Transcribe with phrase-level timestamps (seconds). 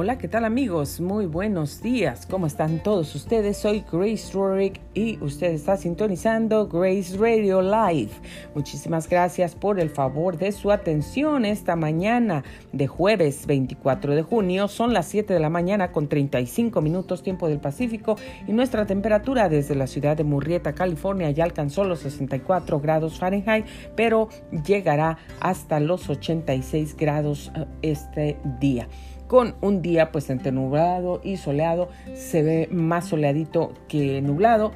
[0.00, 1.00] Hola, ¿qué tal amigos?
[1.00, 2.24] Muy buenos días.
[2.24, 3.56] ¿Cómo están todos ustedes?
[3.56, 8.12] Soy Grace Rorick y usted está sintonizando Grace Radio Live.
[8.54, 14.68] Muchísimas gracias por el favor de su atención esta mañana de jueves 24 de junio.
[14.68, 18.14] Son las 7 de la mañana con 35 minutos tiempo del Pacífico
[18.46, 23.66] y nuestra temperatura desde la ciudad de Murrieta, California ya alcanzó los 64 grados Fahrenheit,
[23.96, 24.28] pero
[24.64, 28.86] llegará hasta los 86 grados eh, este día
[29.28, 31.88] con un día pues entre nublado y soleado.
[32.14, 34.72] Se ve más soleadito que nublado.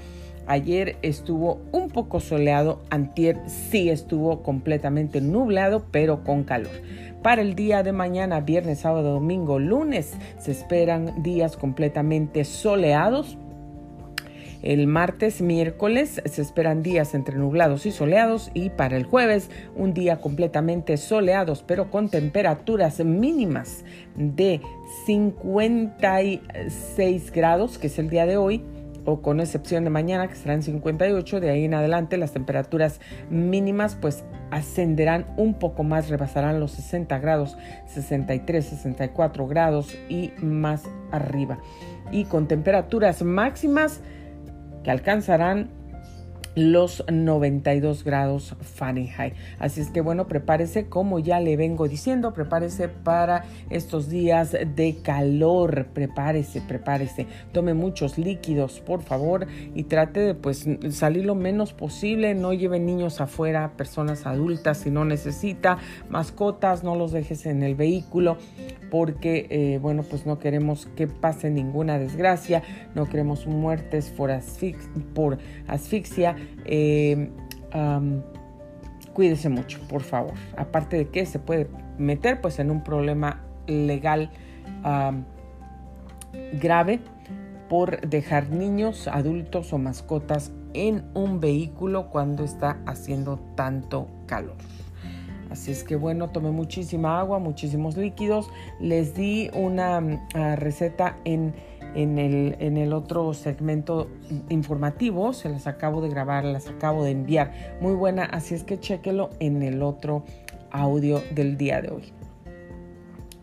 [0.47, 6.73] Ayer estuvo un poco soleado, antier sí estuvo completamente nublado, pero con calor.
[7.23, 13.39] Para el día de mañana, viernes, sábado, domingo, lunes, se esperan días completamente soleados
[14.63, 19.93] el martes, miércoles se esperan días entre nublados y soleados y para el jueves un
[19.93, 23.85] día completamente soleados pero con temperaturas mínimas
[24.17, 24.61] de
[25.07, 28.65] 56 grados, que es el día de hoy,
[29.05, 33.01] o con excepción de mañana que serán 58, de ahí en adelante las temperaturas
[33.31, 37.57] mínimas pues ascenderán un poco más, rebasarán los 60 grados,
[37.87, 41.59] 63, 64 grados y más arriba.
[42.13, 44.01] Y con temperaturas máximas
[44.83, 45.69] que alcanzarán
[46.55, 49.35] los 92 grados Fahrenheit.
[49.59, 54.97] Así es que bueno, prepárese, como ya le vengo diciendo, prepárese para estos días de
[55.03, 55.87] calor.
[55.93, 57.27] Prepárese, prepárese.
[57.53, 62.35] Tome muchos líquidos, por favor, y trate de pues salir lo menos posible.
[62.35, 65.79] No lleve niños afuera, personas adultas si no necesita,
[66.09, 68.37] mascotas, no los dejes en el vehículo
[68.91, 72.63] porque eh, bueno pues no queremos que pase ninguna desgracia,
[72.95, 74.31] no queremos muertes por,
[75.15, 77.31] por asfixia eh,
[79.13, 80.35] cuídese mucho, por favor.
[80.57, 81.69] Aparte de que se puede
[81.99, 84.31] meter pues en un problema legal
[86.61, 87.01] grave
[87.69, 94.57] por dejar niños, adultos o mascotas en un vehículo cuando está haciendo tanto calor.
[95.51, 98.49] Así es que bueno, tomé muchísima agua, muchísimos líquidos.
[98.81, 100.03] Les di una
[100.35, 101.55] ah, receta en
[101.95, 104.09] en el, otro segmento
[104.49, 105.33] informativo.
[105.33, 107.53] Se las acabo de grabar, las acabo de enviar.
[107.81, 110.25] Muy buena, así es que chequelo en el otro
[110.71, 112.13] audio del día de hoy.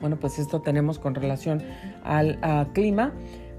[0.01, 1.61] Bueno, pues esto tenemos con relación
[2.03, 2.39] al
[2.73, 3.13] clima.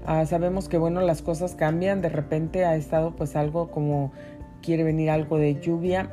[0.05, 2.01] Ah, sabemos que bueno, las cosas cambian.
[2.01, 4.11] De repente ha estado pues algo como
[4.61, 6.11] quiere venir algo de lluvia.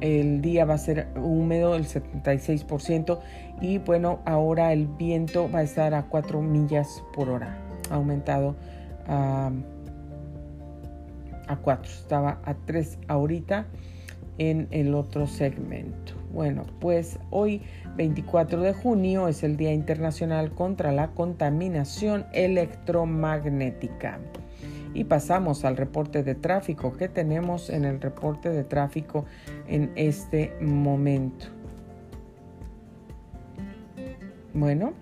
[0.00, 3.18] El día va a ser húmedo, el 76%.
[3.60, 8.56] Y bueno, ahora el viento va a estar a 4 millas por hora aumentado
[9.06, 9.50] a,
[11.46, 13.66] a 4, estaba a 3 ahorita
[14.38, 16.14] en el otro segmento.
[16.32, 17.62] Bueno, pues hoy
[17.96, 24.18] 24 de junio es el Día Internacional contra la Contaminación Electromagnética.
[24.94, 29.26] Y pasamos al reporte de tráfico que tenemos en el reporte de tráfico
[29.66, 31.46] en este momento.
[34.54, 34.94] Bueno,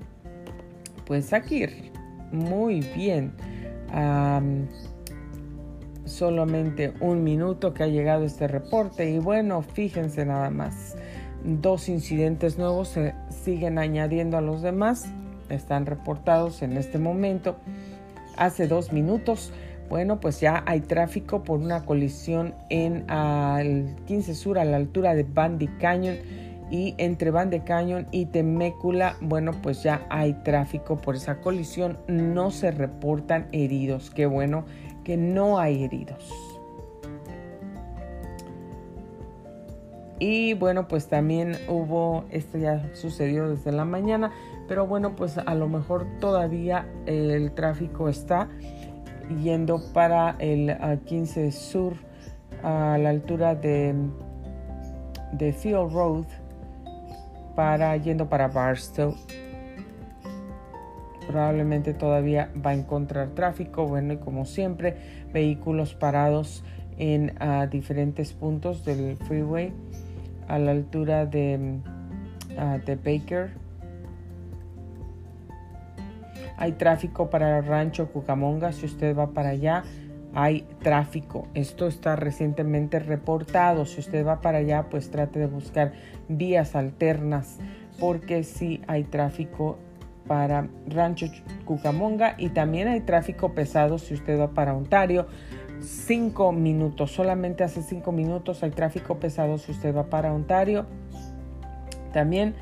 [1.07, 1.67] pues aquí
[2.33, 3.33] muy bien.
[6.05, 10.97] solamente un minuto que ha llegado este reporte y bueno, fíjense nada más.
[11.45, 15.07] Dos incidentes nuevos se siguen añadiendo a los demás.
[15.49, 17.57] Están reportados en este momento.
[18.37, 19.53] Hace dos minutos,
[19.89, 25.15] bueno, pues ya hay tráfico por una colisión en el 15 Sur a la altura
[25.15, 26.17] de Bandy Canyon
[26.71, 31.99] y entre Van de Canyon y Temécula, bueno, pues ya hay tráfico por esa colisión,
[32.09, 34.65] no se reportan heridos, qué bueno
[35.05, 36.33] que no hay heridos.
[40.19, 44.33] Y bueno, pues también hubo, esto ya sucedió desde la mañana,
[44.67, 48.49] pero bueno, pues a lo mejor todavía el tráfico está
[49.43, 50.75] yendo para el
[51.05, 51.95] 15 Sur
[52.63, 53.95] a la altura de,
[55.33, 56.25] de Field Road
[57.57, 59.17] para yendo para Barstow.
[61.27, 66.63] Probablemente todavía va a encontrar tráfico, bueno, y como siempre, vehículos parados
[66.99, 69.73] en ah, diferentes puntos del freeway
[70.47, 71.81] a la altura de,
[72.57, 73.51] ah, de Baker.
[76.59, 79.83] Hay tráfico para el rancho Cucamonga si usted va para allá
[80.37, 81.49] hay tráfico.
[81.55, 83.87] Esto está recientemente reportado.
[83.87, 85.95] Si usted va para allá, pues trate de buscar
[86.29, 87.57] vías alternas
[87.99, 89.79] porque sí hay tráfico
[90.29, 91.29] para Rancho
[91.65, 95.27] Cucamonga y también hay tráfico pesado si usted va para Ontario.
[95.81, 100.85] Cinco minutos, solamente hace cinco minutos hay tráfico pesado si usted va para Ontario.
[102.13, 102.57] También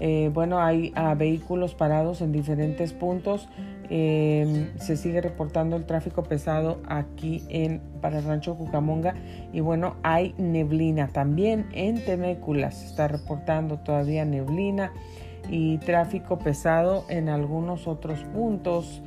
[0.00, 3.48] Eh, bueno, hay ah, vehículos parados en diferentes puntos.
[3.90, 9.14] Em, se sigue reportando el tráfico pesado aquí en para Rancho Cucamonga
[9.52, 12.70] y bueno, hay neblina también en Temécula.
[12.70, 14.92] Se está reportando todavía neblina
[15.50, 19.02] y tráfico pesado en algunos otros puntos.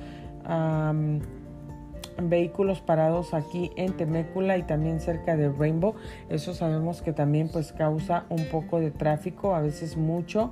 [2.19, 5.95] vehículos parados aquí en Temécula y también cerca de Rainbow.
[6.29, 10.51] Eso sabemos que también pues causa un poco de tráfico, a veces mucho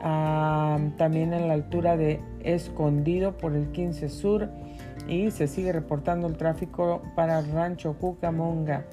[0.00, 4.48] también en la altura de Escondido por el 15 Sur
[5.08, 8.84] y se sigue reportando el tráfico para Rancho Cucamonga.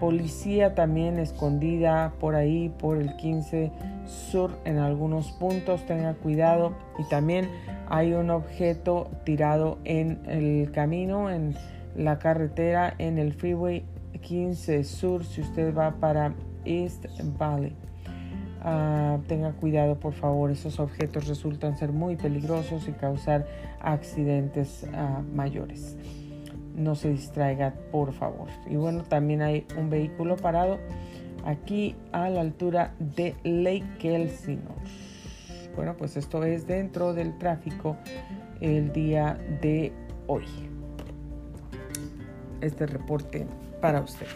[0.00, 3.70] Policía también escondida por ahí por el 15
[4.06, 7.48] Sur en algunos puntos, tenga cuidado y también
[7.88, 11.54] hay un objeto tirado en el camino, en
[11.96, 13.84] la carretera, en el freeway
[14.20, 17.06] 15 Sur si usted va para East
[17.38, 17.83] Valley.
[18.66, 23.46] Ah, tenga cuidado por favor, esos objetos resultan ser muy peligrosos y causar
[23.80, 25.98] accidentes ah, mayores.
[26.74, 28.48] No se distraiga por favor.
[28.68, 30.78] Y bueno, también hay un vehículo parado
[31.44, 34.80] aquí a la altura de Lake Elsinore.
[35.76, 37.98] Bueno, pues esto es dentro del tráfico
[38.62, 39.92] el día de
[40.26, 40.46] hoy.
[42.62, 43.46] Este reporte
[43.82, 44.26] para usted.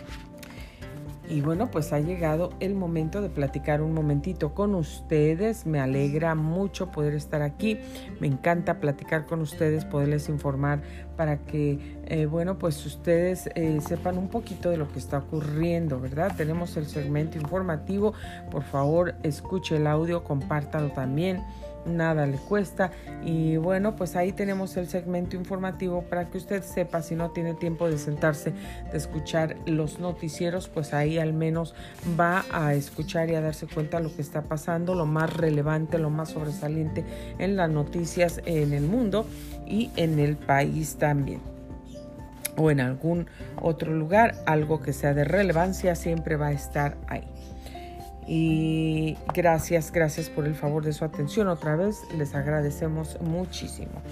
[1.29, 5.67] Y bueno, pues ha llegado el momento de platicar un momentito con ustedes.
[5.67, 7.79] Me alegra mucho poder estar aquí.
[8.19, 10.81] Me encanta platicar con ustedes, poderles informar
[11.17, 16.01] para que, eh, bueno, pues ustedes eh, sepan un poquito de lo que está ocurriendo,
[16.01, 16.33] ¿verdad?
[16.37, 18.15] Tenemos el segmento informativo.
[18.51, 21.43] Por favor, escuche el audio, compártalo también
[21.87, 22.91] nada le cuesta.
[23.25, 27.55] Y bueno, pues ahí tenemos el segmento informativo para que usted sepa si no tiene
[27.55, 28.53] tiempo de sentarse,
[28.91, 31.75] de escuchar los noticieros, pues ahí al menos
[32.19, 36.11] va a escuchar y a darse cuenta lo que está pasando, lo más relevante, lo
[36.11, 37.05] más sobresaliente
[37.39, 39.27] en las noticias en el mundo
[39.67, 41.41] y en el país también
[42.59, 47.38] o en algún otro lugar, algo que sea de relevancia siempre va a estar ahí.
[48.29, 51.49] Y gracias, gracias por el favor de su atención.
[51.49, 54.03] Otra vez les agradecemos muchísimo.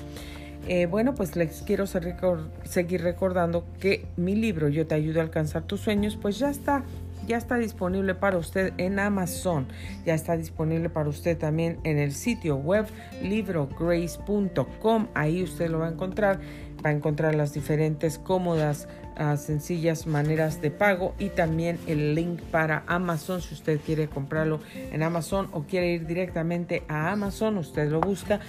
[0.66, 5.62] Eh, bueno, pues les quiero seguir recordando que mi libro Yo te ayudo a alcanzar
[5.62, 6.82] tus sueños, pues ya está
[7.26, 9.66] ya está disponible para usted en Amazon,
[10.04, 12.86] ya está disponible para usted también en el sitio web
[13.22, 16.40] librograce.com, ahí usted lo va a encontrar,
[16.84, 18.88] va a encontrar las diferentes cómodas
[19.38, 23.40] sencillas maneras de pago y también el link para Amazon.
[23.40, 28.40] Si usted quiere comprarlo en Amazon o quiere ir directamente a Amazon, usted lo busca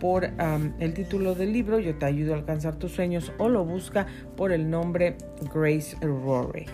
[0.00, 4.06] por el título del libro Yo te ayudo a alcanzar tus sueños o lo busca
[4.36, 5.16] por el nombre
[5.54, 6.66] Grace Rory.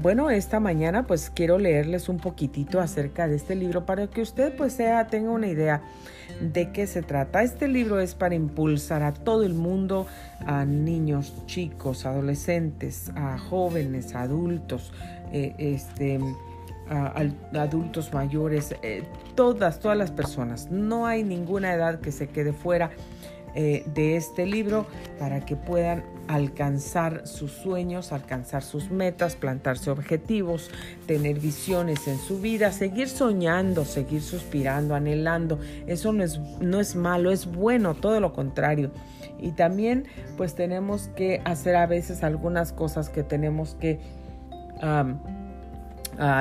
[0.00, 4.54] Bueno, esta mañana pues quiero leerles un poquitito acerca de este libro para que usted
[4.56, 5.82] pues tenga una idea
[6.40, 7.42] de qué se trata.
[7.42, 10.06] Este libro es para impulsar a todo el mundo,
[10.46, 14.92] a niños, chicos, adolescentes, a jóvenes, adultos,
[15.32, 16.18] eh, este,
[17.54, 19.04] adultos mayores, eh,
[19.34, 20.70] todas, todas las personas.
[20.70, 22.90] No hay ninguna edad que se quede fuera
[23.54, 24.86] eh, de este libro
[25.18, 30.70] para que puedan alcanzar sus sueños, alcanzar sus metas, plantarse objetivos,
[31.06, 35.58] tener visiones en su vida, seguir soñando, seguir suspirando, anhelando.
[35.86, 38.90] Eso no es, no es malo, es bueno, todo lo contrario.
[39.40, 44.00] Y también pues tenemos que hacer a veces algunas cosas que tenemos que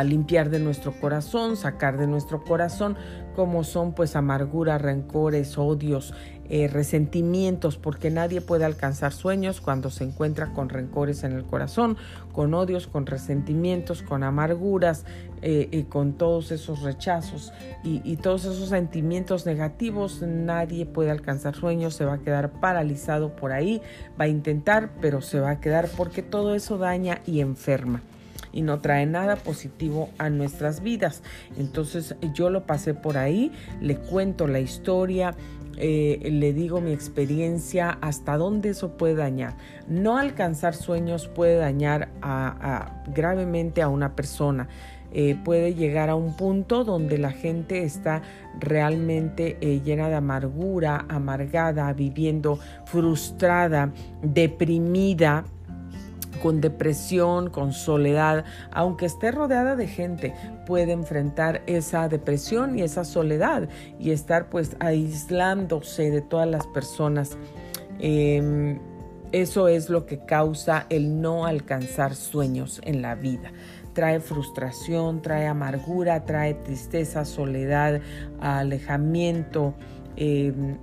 [0.04, 2.98] limpiar de nuestro corazón, sacar de nuestro corazón,
[3.36, 6.14] como son pues amargura, rencores, odios,
[6.53, 11.96] eh, resentimientos, porque nadie puede alcanzar sueños cuando se encuentra con rencores en el corazón,
[12.34, 15.05] con odios, con resentimientos, con amarguras,
[15.43, 17.53] eh, y con todos esos rechazos
[17.86, 20.22] y, y todos esos sentimientos negativos.
[20.22, 23.81] Nadie puede alcanzar sueños, se va a quedar paralizado por ahí,
[24.20, 28.01] va a intentar, pero se va a quedar porque todo eso daña y enferma
[28.53, 31.22] y no trae nada positivo a nuestras vidas.
[31.58, 35.36] Entonces yo lo pasé por ahí, le cuento la historia,
[35.78, 39.56] eh, le digo mi experiencia, hasta dónde eso puede dañar.
[39.88, 44.68] No alcanzar sueños puede dañar a, gravemente a una persona.
[45.13, 48.22] Eh, puede llegar a un punto donde la gente está
[48.60, 55.44] realmente eh, llena de amargura, amargada, viviendo frustrada, deprimida
[56.42, 60.34] con depresión, con soledad, aunque esté rodeada de gente,
[60.66, 63.70] puede enfrentar esa depresión y esa soledad
[64.00, 67.38] y estar pues aislándose de todas las personas.
[68.00, 68.80] Em,
[69.32, 73.52] eso es lo que causa el no alcanzar sueños en la vida.
[73.94, 78.00] trae frustración, trae amargura, trae tristeza, soledad,
[78.40, 79.74] alejamiento,
[80.16, 80.78] em,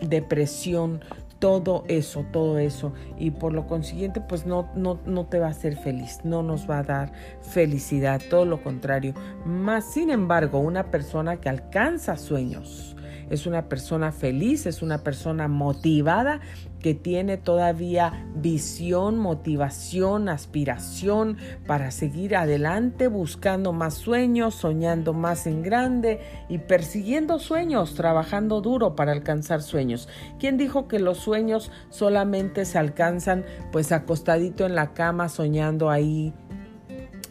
[0.00, 1.00] depresión,
[1.44, 2.94] todo eso, todo eso.
[3.18, 6.70] Y por lo consiguiente, pues no, no, no te va a hacer feliz, no nos
[6.70, 9.12] va a dar felicidad, todo lo contrario.
[9.44, 12.93] Más sin embargo, una persona que alcanza sueños,
[13.30, 16.40] es una persona feliz, es una persona motivada
[16.84, 25.62] que tiene todavía visión, motivación, aspiración para seguir adelante, buscando más sueños, soñando más en
[25.62, 30.10] grande y persiguiendo sueños, trabajando duro para alcanzar sueños.
[30.38, 36.34] ¿Quién dijo que los sueños solamente se alcanzan pues acostadito en la cama, soñando ahí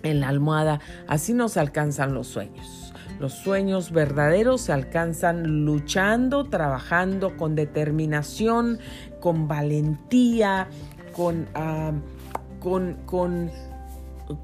[0.02, 0.80] en la almohada?
[1.08, 2.83] Así no se alcanzan los sueños.
[3.24, 8.80] Los sueños verdaderos se alcanzan luchando, trabajando con determinación,
[9.22, 10.68] con valentía,
[11.16, 11.48] con,
[12.60, 13.50] con, con,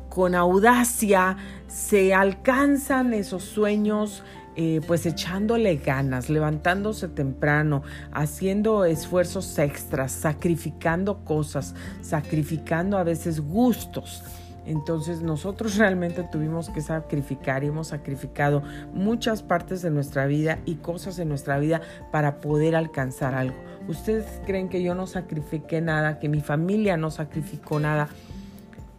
[0.07, 1.35] con, audacia.
[1.67, 4.23] Se alcanzan esos sueños
[4.55, 7.83] eh, pues echándole ganas, levantándose temprano,
[8.13, 14.23] haciendo esfuerzos extras, sacrificando cosas, sacrificando a veces gustos.
[14.69, 18.61] Entonces nosotros realmente tuvimos que sacrificar y hemos sacrificado
[18.93, 23.57] muchas partes de nuestra vida y cosas de nuestra vida para poder alcanzar algo.
[23.87, 28.09] ¿Ustedes creen que yo no sacrifiqué nada, que mi familia no sacrificó nada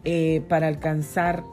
[0.03, 1.45] eh, para alcanzar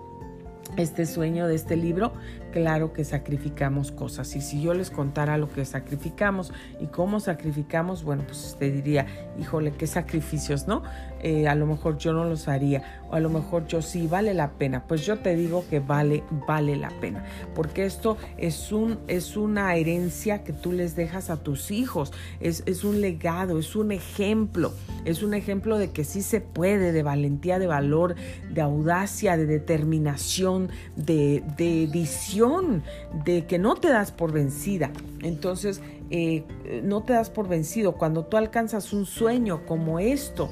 [0.76, 2.12] este sueño de este libro?
[2.52, 4.34] claro que sacrificamos cosas.
[4.36, 9.06] Y si yo les contara lo que sacrificamos y cómo sacrificamos, bueno, pues te diría,
[9.38, 10.82] híjole, qué sacrificios, ¿no?
[11.22, 14.34] Eh, a lo mejor yo no los haría, o a lo mejor yo sí, vale
[14.34, 14.84] la pena.
[14.86, 19.74] Pues yo te digo que vale, vale la pena, porque esto es, un, es una
[19.74, 24.72] herencia que tú les dejas a tus hijos, es, es un legado, es un ejemplo,
[25.04, 28.14] es un ejemplo de que sí se puede, de valentía, de valor,
[28.52, 32.82] de audacia, de determinación, de, de visión
[33.24, 34.90] de que no te das por vencida.
[35.22, 36.44] Entonces, eh,
[36.84, 37.92] no te das por vencido.
[37.92, 40.50] Cuando tú alcanzas un sueño como esto,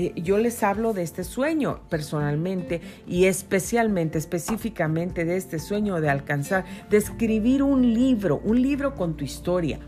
[0.00, 6.08] eh, yo les hablo de este sueño personalmente y especialmente, específicamente de este sueño de
[6.08, 9.78] alcanzar, de escribir un libro, un libro con tu historia.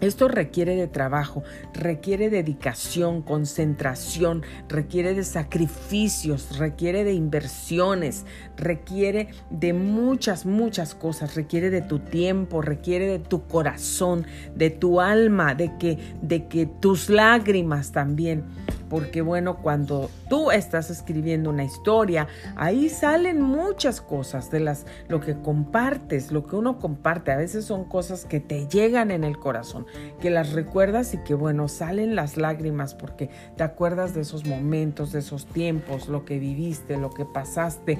[0.00, 1.42] Esto requiere de trabajo,
[1.74, 8.24] requiere dedicación, concentración, requiere de sacrificios, requiere de inversiones,
[8.58, 15.00] requiere de muchas, muchas cosas, requiere de tu tiempo, requiere de tu corazón, de tu
[15.00, 18.44] alma, de que, de que tus lágrimas también.
[18.88, 25.20] Porque bueno, cuando tú estás escribiendo una historia, ahí salen muchas cosas de las lo
[25.20, 29.38] que compartes, lo que uno comparte, a veces son cosas que te llegan en el
[29.38, 29.86] corazón,
[30.20, 35.12] que las recuerdas y que bueno, salen las lágrimas porque te acuerdas de esos momentos,
[35.12, 37.98] de esos tiempos, lo que viviste, lo que pasaste,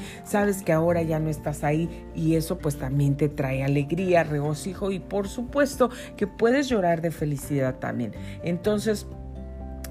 [0.57, 4.99] que ahora ya no estás ahí y eso pues también te trae alegría, regocijo y
[4.99, 8.13] por supuesto que puedes llorar de felicidad también.
[8.43, 9.07] Entonces,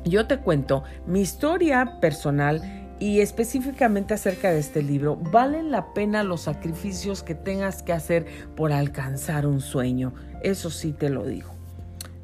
[0.04, 2.62] yo te cuento mi historia personal
[3.00, 5.16] y específicamente acerca de este libro.
[5.16, 10.14] ¿Valen la pena los sacrificios que tengas que hacer por alcanzar un sueño?
[10.42, 11.52] Eso sí te lo digo.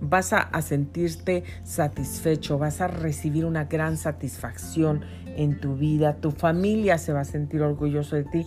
[0.02, 6.98] Vas a, sentirte satisfecho, vas a recibir una gran satisfacción en tu vida, tu familia
[6.98, 8.46] se va a sentir orgulloso de ti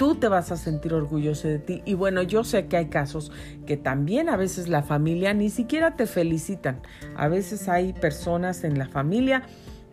[0.00, 1.82] tú te vas a sentir orgulloso de ti.
[1.84, 3.30] Y bueno, yo sé que hay casos
[3.66, 6.80] que también a veces la familia ni siquiera te felicitan.
[7.16, 9.42] A veces hay personas en la familia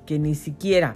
[0.05, 0.95] que ni siquiera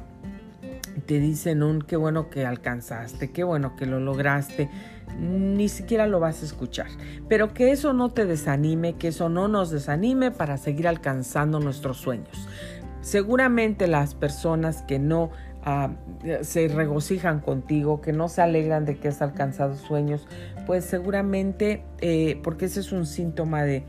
[1.06, 4.70] te dicen un qué bueno que alcanzaste, qué bueno que lo lograste,
[5.20, 6.88] ni siquiera lo vas a escuchar.
[7.28, 11.98] Pero que eso no te desanime, que eso no nos desanime para seguir alcanzando nuestros
[11.98, 12.48] sueños.
[13.02, 15.32] Seguramente las personas que no
[15.64, 15.92] Ah,
[16.42, 20.28] se regocijan contigo, que no se alegran de que has alcanzado sueños,
[20.66, 23.84] pues seguramente, eh, porque ese es un síntoma de,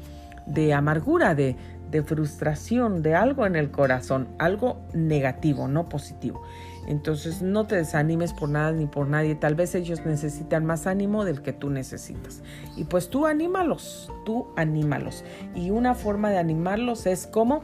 [0.45, 1.57] de amargura, de,
[1.90, 6.42] de frustración, de algo en el corazón, algo negativo, no positivo.
[6.87, 9.35] Entonces no te desanimes por nada ni por nadie.
[9.35, 12.42] Tal vez ellos necesitan más ánimo del que tú necesitas.
[12.76, 15.25] Y pues tú anímalos, tú anímalos.
[15.54, 17.62] Y una forma de animarlos es como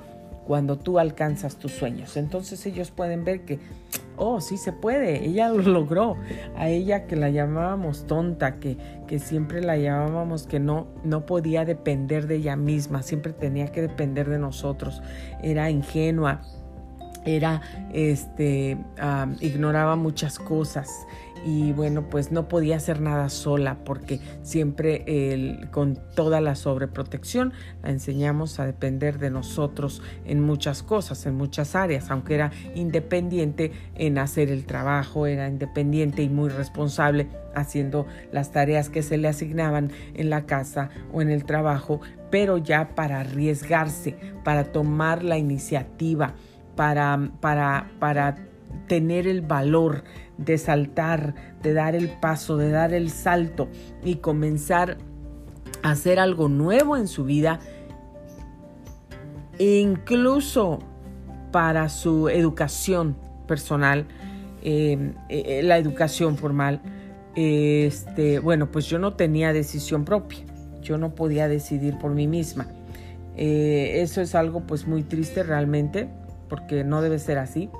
[0.48, 2.16] cuando tú alcanzas tus sueños.
[2.16, 3.58] Entonces ellos pueden ver que,
[4.16, 6.16] oh, sí se puede, ella lo logró.
[6.56, 11.66] A ella que la llamábamos tonta, que, que siempre la llamábamos que no, no podía
[11.66, 15.02] depender de ella misma, siempre tenía que depender de nosotros,
[15.42, 16.40] era ingenua
[17.24, 17.60] era
[17.92, 18.78] este
[19.40, 20.88] ignoraba muchas cosas
[21.44, 27.52] y bueno, pues no podía hacer nada sola porque siempre con toda la sobreprotección
[27.82, 33.72] la enseñamos a depender de nosotros en muchas cosas, en muchas áreas, aunque era independiente
[33.94, 39.28] en hacer el trabajo, era independiente y muy responsable haciendo las tareas que se le
[39.28, 45.38] asignaban en la casa o en el trabajo, pero ya para arriesgarse, para tomar la
[45.38, 46.34] iniciativa,
[46.76, 48.36] para, para, para
[48.86, 50.04] tener el valor
[50.38, 53.68] de saltar, de dar el paso, de dar el salto
[54.02, 54.96] y comenzar
[55.82, 57.58] a hacer algo nuevo en su vida,
[59.58, 60.78] e incluso
[61.50, 63.16] para su educación
[63.46, 64.06] personal,
[64.62, 66.80] em, eh, la educación formal.
[67.34, 70.38] Este, bueno, pues yo no tenía decisión propia,
[70.82, 72.68] yo no podía decidir por mí misma.
[73.36, 76.08] Eh, eso es algo pues muy triste realmente,
[76.48, 77.70] porque no debe ser así,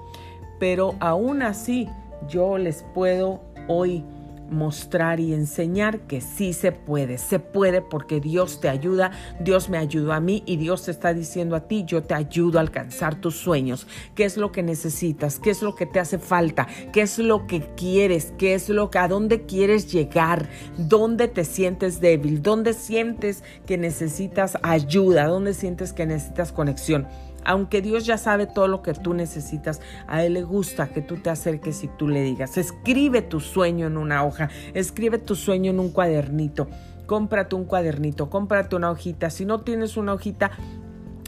[0.61, 1.89] pero aún así
[2.27, 4.05] yo les puedo hoy
[4.51, 9.79] mostrar y enseñar que sí se puede, se puede porque Dios te ayuda, Dios me
[9.79, 13.21] ayudó a mí y Dios te está diciendo a ti, yo te ayudo a alcanzar
[13.21, 17.03] tus sueños, qué es lo que necesitas, qué es lo que te hace falta, qué
[17.03, 22.01] es lo que quieres, qué es lo que, a dónde quieres llegar, dónde te sientes
[22.01, 27.07] débil, dónde sientes que necesitas ayuda, dónde sientes que necesitas conexión.
[27.45, 31.17] Aunque Dios ya sabe todo lo que tú necesitas, a Él le gusta que tú
[31.17, 35.71] te acerques y tú le digas, escribe tu sueño en una hoja, escribe tu sueño
[35.71, 36.69] en un cuadernito,
[37.07, 39.31] cómprate un cuadernito, cómprate una hojita.
[39.31, 40.51] Si no tienes una hojita,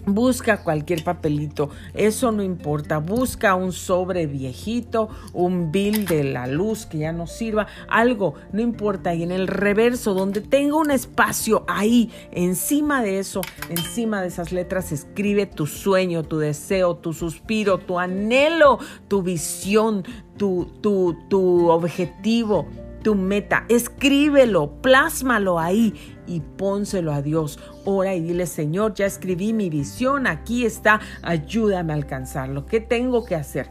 [0.07, 2.99] Busca cualquier papelito, eso no importa.
[2.99, 8.61] Busca un sobre viejito, un bill de la luz que ya no sirva, algo, no
[8.61, 9.15] importa.
[9.15, 14.53] Y en el reverso, donde tenga un espacio ahí, encima de eso, encima de esas
[14.53, 18.79] letras, escribe tu sueño, tu deseo, tu suspiro, tu anhelo,
[19.09, 20.05] tu visión,
[20.37, 22.67] tu, tu, tu objetivo
[23.03, 25.95] tu meta, escríbelo, plásmalo ahí
[26.31, 27.59] y pónselo a Dios.
[27.85, 32.67] Ora y dile, Señor, ya escribí mi visión, aquí está, ayúdame a alcanzarlo.
[32.67, 33.69] ¿Qué tengo que hacer?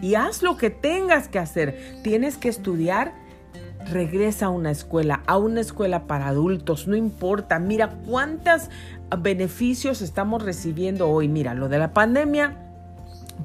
[0.00, 2.00] Y haz lo que tengas que hacer.
[2.02, 3.12] Tienes que estudiar.
[3.90, 7.58] Regresa a una escuela, a una escuela para adultos, no importa.
[7.58, 8.70] Mira cuántos
[9.18, 11.28] beneficios estamos recibiendo hoy.
[11.28, 12.67] Mira, lo de la pandemia,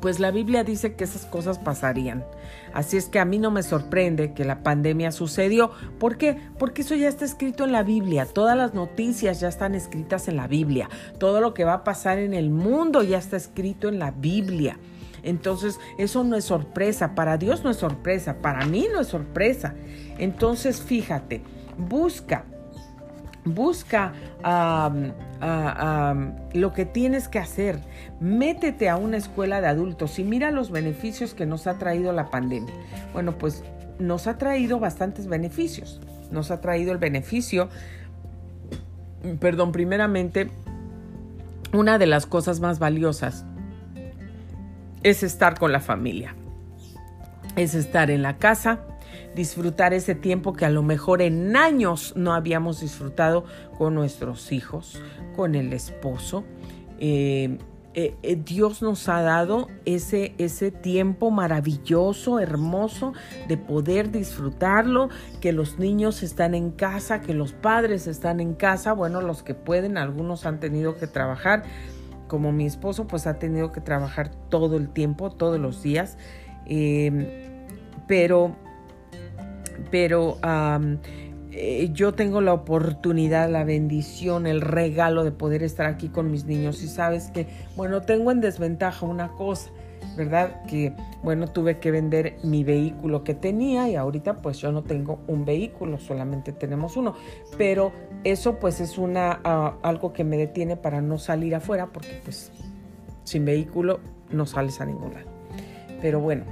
[0.01, 2.25] pues la Biblia dice que esas cosas pasarían.
[2.73, 5.71] Así es que a mí no me sorprende que la pandemia sucedió.
[5.99, 6.37] ¿Por qué?
[6.57, 8.25] Porque eso ya está escrito en la Biblia.
[8.25, 10.89] Todas las noticias ya están escritas en la Biblia.
[11.19, 14.77] Todo lo que va a pasar en el mundo ya está escrito en la Biblia.
[15.21, 17.15] Entonces, eso no es sorpresa.
[17.15, 18.37] Para Dios no es sorpresa.
[18.41, 19.75] Para mí no es sorpresa.
[20.17, 21.41] Entonces, fíjate,
[21.77, 22.45] busca
[23.45, 24.13] Busca
[26.53, 27.79] lo que tienes que hacer.
[28.19, 32.29] Métete a una escuela de adultos y mira los beneficios que nos ha traído la
[32.29, 32.73] pandemia.
[33.11, 33.63] Bueno, pues
[33.99, 35.99] nos ha traído bastantes beneficios.
[36.31, 37.69] Nos ha traído el beneficio,
[39.39, 40.49] perdón, primeramente,
[41.73, 43.45] una de las cosas más valiosas
[45.03, 46.35] es estar con la familia.
[47.55, 48.79] Es estar en la casa,
[49.35, 53.45] disfrutar ese tiempo que a lo mejor en años no habíamos disfrutado
[53.77, 55.01] con nuestros hijos,
[55.35, 56.43] con el esposo.
[56.99, 57.57] Eh,
[57.95, 63.13] eh, eh, Dios nos ha dado ese, ese tiempo maravilloso, hermoso,
[63.47, 65.09] de poder disfrutarlo,
[65.41, 69.53] que los niños están en casa, que los padres están en casa, bueno, los que
[69.53, 71.63] pueden, algunos han tenido que trabajar,
[72.27, 76.17] como mi esposo, pues ha tenido que trabajar todo el tiempo, todos los días,
[78.07, 78.55] pero
[79.91, 80.37] pero
[81.55, 86.45] eh, yo tengo la oportunidad, la bendición, el regalo de poder estar aquí con mis
[86.45, 86.81] niños.
[86.81, 89.69] Y sabes que, bueno, tengo en desventaja una cosa,
[90.17, 90.63] ¿verdad?
[90.65, 95.19] Que, bueno, tuve que vender mi vehículo que tenía y ahorita pues yo no tengo
[95.27, 97.13] un vehículo, solamente tenemos uno.
[97.55, 97.91] Pero
[98.23, 102.51] eso pues es una, ah, algo que me detiene para no salir afuera porque pues
[103.25, 103.99] sin vehículo
[104.31, 105.27] no sales a ningún lado.
[106.01, 106.45] Pero bueno,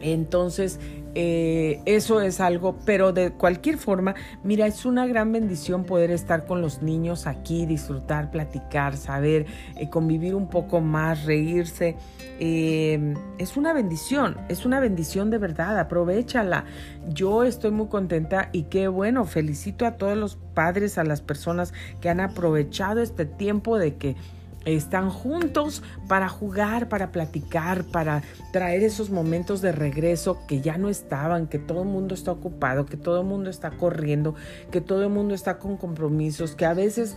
[0.00, 0.80] entonces
[1.14, 6.44] eh, eso es algo, pero de cualquier forma, mira, es una gran bendición poder estar
[6.44, 9.46] con los niños aquí, disfrutar, platicar, saber,
[9.76, 11.96] eh, convivir un poco más, reírse.
[12.40, 16.64] Eh, es una bendición, es una bendición de verdad, aprovechala.
[17.08, 21.72] Yo estoy muy contenta y qué bueno, felicito a todos los padres, a las personas
[22.00, 24.16] que han aprovechado este tiempo de que
[24.64, 28.22] están juntos para jugar, para platicar, para
[28.52, 32.86] traer esos momentos de regreso que ya no estaban, que todo el mundo está ocupado,
[32.86, 34.34] que todo el mundo está corriendo,
[34.70, 37.16] que todo el mundo está con compromisos, que a veces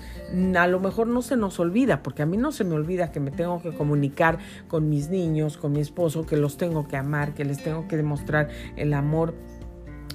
[0.58, 3.20] a lo mejor no se nos olvida, porque a mí no se me olvida que
[3.20, 7.34] me tengo que comunicar con mis niños, con mi esposo, que los tengo que amar,
[7.34, 9.34] que les tengo que demostrar el amor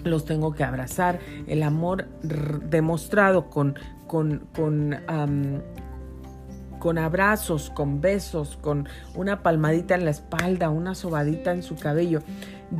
[0.04, 1.20] los tengo que abrazar.
[1.46, 2.08] El amor
[2.68, 4.98] demostrado con, con, con,
[6.82, 12.22] con abrazos, con besos, con una palmadita en la espalda, una sobadita en su cabello.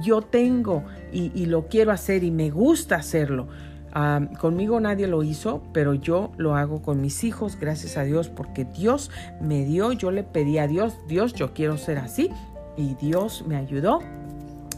[0.03, 3.47] Yo tengo y, lo quiero hacer y me gusta hacerlo.
[4.41, 8.65] conmigo nadie lo hizo, pero yo lo hago con mis hijos, gracias a Dios, porque
[8.65, 12.29] Dios me dio, yo le pedí a Dios, Dios, yo quiero ser así,
[12.77, 14.01] y Dios me ayudó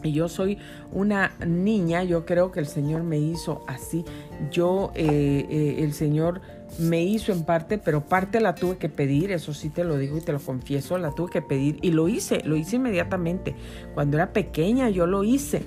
[0.02, 0.58] y yo soy
[0.92, 4.04] una niña, yo creo que el Señor me hizo así.
[4.50, 6.42] Yo, eh, eh, el Señor
[6.78, 10.18] me hizo en parte, pero parte la tuve que pedir, eso sí te lo digo
[10.18, 13.54] y te lo confieso, la tuve que pedir y lo hice, lo hice inmediatamente.
[13.94, 15.62] Cuando era pequeña yo lo hice.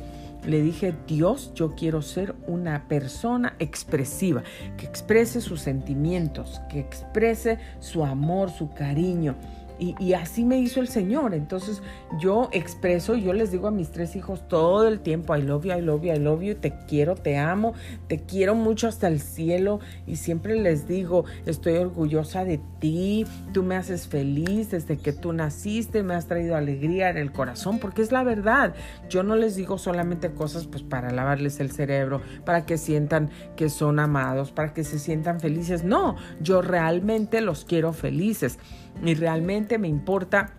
[0.46, 4.43] Le dije, Dios, yo quiero ser una persona expresiva,
[4.78, 9.36] que exprese sus sentimientos, que exprese su amor, su cariño
[9.80, 11.34] y, así me hizo el Señor.
[11.34, 11.82] Entonces
[12.20, 15.74] yo expreso, yo les digo a mis tres hijos todo el tiempo, I love you,
[15.74, 17.74] I love you, I love you, te quiero, te amo,
[18.08, 19.80] te quiero mucho hasta el cielo.
[20.06, 25.34] Y siempre les digo, estoy orgullosa de ti, tú me haces feliz desde que tú
[25.34, 28.74] naciste, me has traído alegría en el corazón, porque es la verdad.
[29.10, 33.70] Yo no les digo solamente cosas pues para lavarles el cerebro, para que sientan que
[33.70, 35.84] son amados, para que se sientan felices.
[35.84, 38.60] No, yo realmente los quiero felices
[39.04, 40.54] y realmente me importa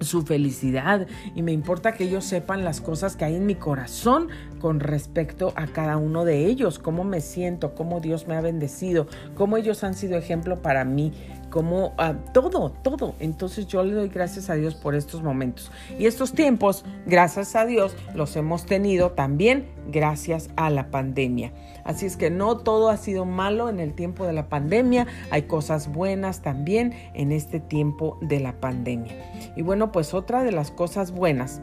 [0.00, 4.28] su felicidad y me importa que ellos sepan las cosas que hay en mi corazón
[4.60, 9.06] con respecto a cada uno de ellos, cómo me siento, cómo Dios me ha bendecido,
[9.34, 11.12] cómo ellos han sido ejemplo para mí,
[11.56, 11.94] como
[12.34, 13.14] todo, todo.
[13.18, 15.72] Entonces yo le doy gracias a Dios por estos momentos.
[15.98, 21.54] Y estos tiempos, gracias a Dios, los hemos tenido también gracias a la pandemia.
[21.82, 25.44] Así es que no todo ha sido malo en el tiempo de la pandemia, hay
[25.44, 29.14] cosas buenas también en este tiempo de la pandemia.
[29.56, 31.62] Y bueno, pues otra de las cosas buenas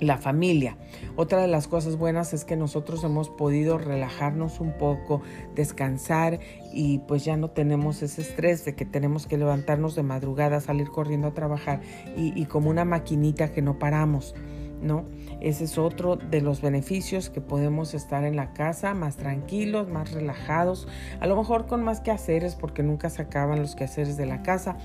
[0.00, 0.76] la familia.
[1.16, 5.22] Otra de las cosas buenas es que nosotros hemos podido relajarnos un poco,
[5.54, 6.40] descansar
[6.72, 10.88] y pues ya no tenemos ese estrés de que tenemos que levantarnos de madrugada, salir
[10.88, 11.80] corriendo a trabajar
[12.16, 14.34] y, como una maquinita que no paramos.
[14.82, 15.06] ¿no?
[15.40, 20.12] Ese es otro de los beneficios que podemos estar en la casa más tranquilos, más
[20.12, 20.88] relajados,
[21.20, 24.76] a lo mejor con más quehaceres porque nunca se acaban los quehaceres de la casa,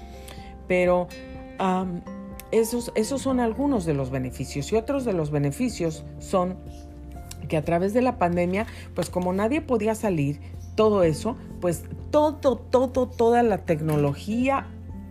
[0.69, 1.09] pero
[2.51, 6.57] esos, esos son algunos de los beneficios y otros de los beneficios son
[7.47, 10.39] que a través de la pandemia, pues como nadie podía salir,
[10.75, 14.67] todo eso, pues todo, todo, toda la tecnología,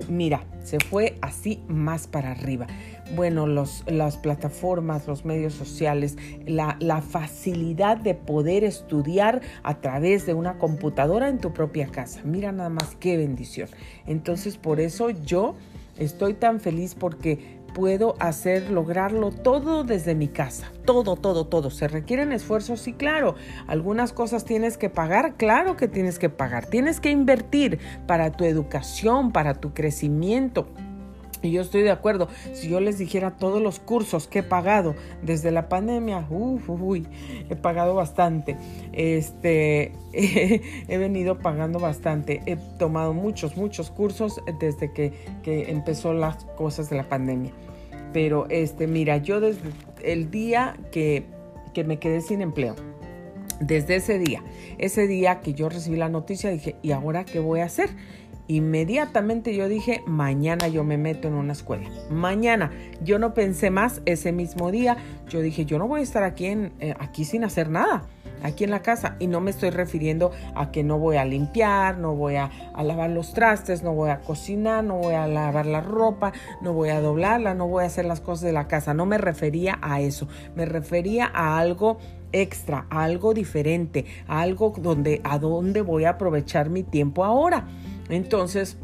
[0.09, 2.67] mira, se fue así más para arriba
[3.15, 10.27] bueno, los, las plataformas, los medios sociales, la, la, facilidad de poder estudiar a través
[10.27, 12.21] de una computadora en tu propia casa.
[12.25, 13.69] Mira nada más qué bendición.
[14.07, 15.55] Entonces, por eso yo
[15.99, 20.73] estoy tan feliz porque puedo hacer, lograrlo todo desde mi casa.
[20.85, 21.71] Todo, todo, todo.
[21.71, 22.81] ¿Se requieren esfuerzos?
[22.81, 23.35] Sí, claro.
[23.67, 26.67] Algunas cosas tienes que pagar, claro que tienes que pagar.
[26.67, 30.67] Tienes que invertir para tu educación, para tu crecimiento
[31.43, 34.95] y yo estoy de acuerdo, si yo les dijera todos los cursos que he pagado
[35.23, 37.07] desde la pandemia, uy,
[37.49, 38.57] he pagado bastante.
[38.93, 42.43] Este, he venido pagando bastante.
[42.47, 47.53] He tomado muchos, muchos cursos desde que, que, empezó las cosas de la pandemia.
[48.13, 49.71] Pero este, mira, yo desde
[50.03, 51.27] el día que,
[51.73, 52.75] que me quedé sin empleo,
[53.61, 54.43] desde ese día,
[54.79, 57.91] ese día que yo recibí la noticia, dije, ¿y ahora qué voy a hacer?
[58.49, 61.89] Inmediatamente yo dije, mañana yo me meto en una escuela.
[62.11, 62.71] Mañana.
[63.03, 64.97] Yo no pensé más ese mismo día.
[65.29, 68.07] Yo dije, yo no voy a estar aquí, en, eh, aquí sin hacer nada
[68.43, 69.17] aquí en la casa.
[69.19, 72.51] Y no me estoy refiriendo a que no voy a limpiar, no voy a,
[72.83, 76.33] lavar los trastes, no voy a cocinar, no voy a lavar la ropa,
[76.63, 78.95] no voy a doblarla, no voy a hacer las cosas de la casa.
[78.95, 80.29] No me refería a eso.
[80.55, 81.99] Me refería a algo
[82.33, 87.67] extra, a algo diferente, a algo donde, a donde voy a aprovechar mi tiempo ahora.
[88.09, 88.77] Entonces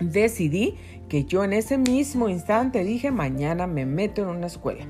[0.00, 0.76] decidí
[1.08, 4.86] que yo en ese mismo instante dije, mañana me meto en una escuela.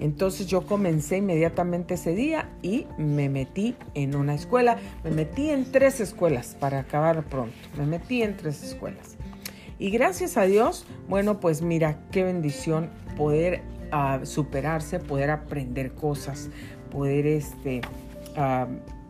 [0.00, 4.78] Entonces yo comencé inmediatamente ese día y me metí en una escuela.
[5.02, 7.56] Me metí en tres escuelas para acabar pronto.
[7.76, 9.16] Me metí en tres escuelas.
[9.80, 16.50] Y gracias a Dios, bueno, pues mira, qué bendición poder ah, superarse, poder aprender cosas,
[16.90, 17.80] poder este,
[18.36, 18.66] ah,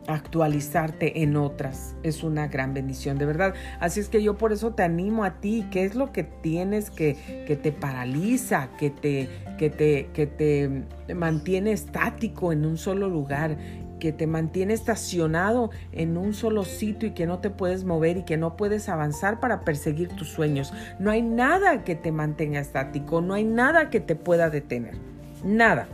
[0.08, 1.94] actualizarte en otras.
[2.02, 3.54] Es una gran bendición, de verdad.
[3.78, 5.66] Así es que yo por eso te animo a ti.
[5.70, 11.14] ¿Qué es lo que tienes que, que te paraliza, que te, que, te, que te
[11.14, 13.56] mantiene estático en un solo lugar?
[13.98, 18.22] que te mantiene estacionado en un solo sitio y que no te puedes mover y
[18.22, 20.72] que no puedes avanzar para perseguir tus sueños.
[21.00, 24.94] No hay nada que te mantenga estático, no hay nada que te pueda detener.
[25.44, 25.88] Nada.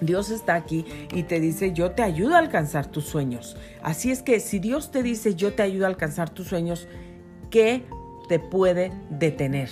[0.00, 3.56] Dios está aquí y te dice, yo te ayudo a alcanzar tus sueños.
[3.82, 6.88] Así es que si Dios te dice, yo te ayudo a alcanzar tus sueños,
[7.50, 7.84] ¿qué
[8.28, 9.70] te puede detener?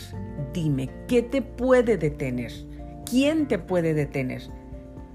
[0.52, 2.52] Dime, ¿qué te puede detener?
[3.08, 4.42] ¿Quién te puede detener?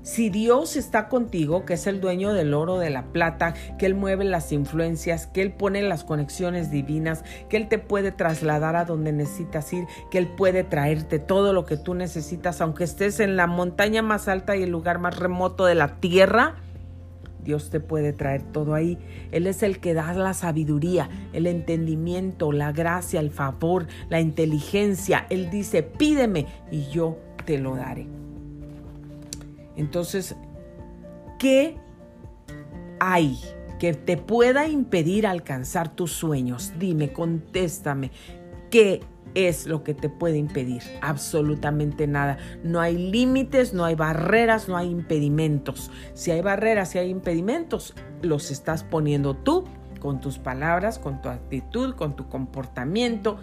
[0.04, 3.94] Si Dios está contigo, que es el dueño del oro, de la plata, que Él
[3.94, 8.86] mueve las influencias, que Él pone las conexiones divinas, que Él te puede trasladar a
[8.86, 13.36] donde necesitas ir, que Él puede traerte todo lo que tú necesitas, aunque estés en
[13.36, 16.56] la montaña más alta y el lugar más remoto de la tierra,
[17.44, 18.98] Dios te puede traer todo ahí.
[19.32, 25.28] Él es el que da la sabiduría, el entendimiento, la gracia, el favor, la inteligencia.
[25.30, 28.21] Él dice, pídeme y yo te lo daré.
[29.82, 30.36] Entonces,
[31.40, 31.76] ¿qué
[33.00, 33.40] hay
[33.80, 36.74] que te pueda impedir alcanzar tus sueños?
[36.78, 38.12] Dime, contéstame,
[38.70, 39.02] ¿qué
[39.34, 40.84] es lo que te puede impedir?
[41.02, 42.38] Absolutamente nada.
[42.64, 45.90] No hay límites, no hay barreras, no hay impedimentos.
[46.14, 49.64] Si hay barreras, si hay impedimentos, los estás poniendo tú
[50.00, 53.40] con tus palabras, con tu actitud, con tu comportamiento.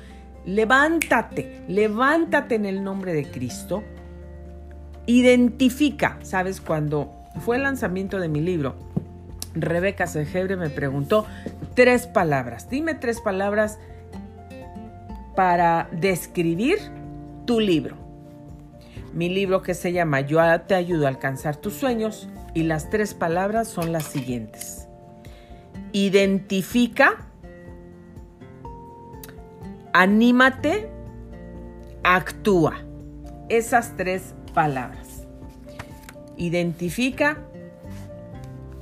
[0.46, 3.82] Levántate, levántate en el nombre de Cristo
[5.08, 6.60] Identifica, ¿sabes?
[6.60, 8.74] Cuando fue el lanzamiento de mi libro,
[9.54, 11.24] Rebeca Segebre me preguntó
[11.72, 12.68] tres palabras.
[12.68, 13.78] Dime tres palabras
[15.34, 16.76] para describir
[17.46, 17.96] tu libro.
[19.14, 23.14] Mi libro que se llama Yo te ayudo a alcanzar tus sueños y las tres
[23.14, 24.88] palabras son las siguientes.
[25.92, 27.26] Identifica,
[29.94, 30.90] anímate,
[32.04, 32.82] actúa.
[33.48, 35.24] Esas tres palabras.
[36.36, 37.38] Identifica,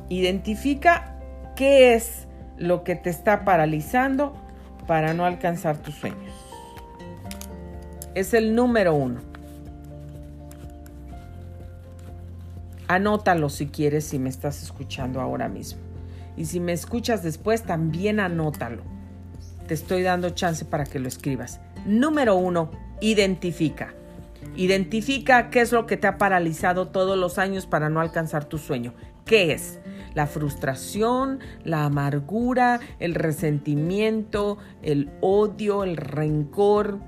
[0.09, 1.19] identifica
[1.55, 4.35] qué es lo que te está paralizando
[4.87, 6.33] para no alcanzar tus sueños.
[8.15, 9.21] Es el número uno.
[12.89, 15.83] Anótalo si quieres, si me estás escuchando ahora mismo.
[16.39, 18.83] Y si me escuchas después, también anótalo.
[19.69, 21.61] Te estoy dando chance para que lo escribas.
[21.85, 22.71] Número uno,
[23.03, 23.96] identifica.
[24.57, 28.59] Identifica qué es lo que te ha paralizado todos los años para no alcanzar tu
[28.59, 28.95] sueño.
[29.27, 29.81] ¿Qué es?
[30.15, 37.01] La frustración, la amargura, el resentimiento, el odio, el rencor,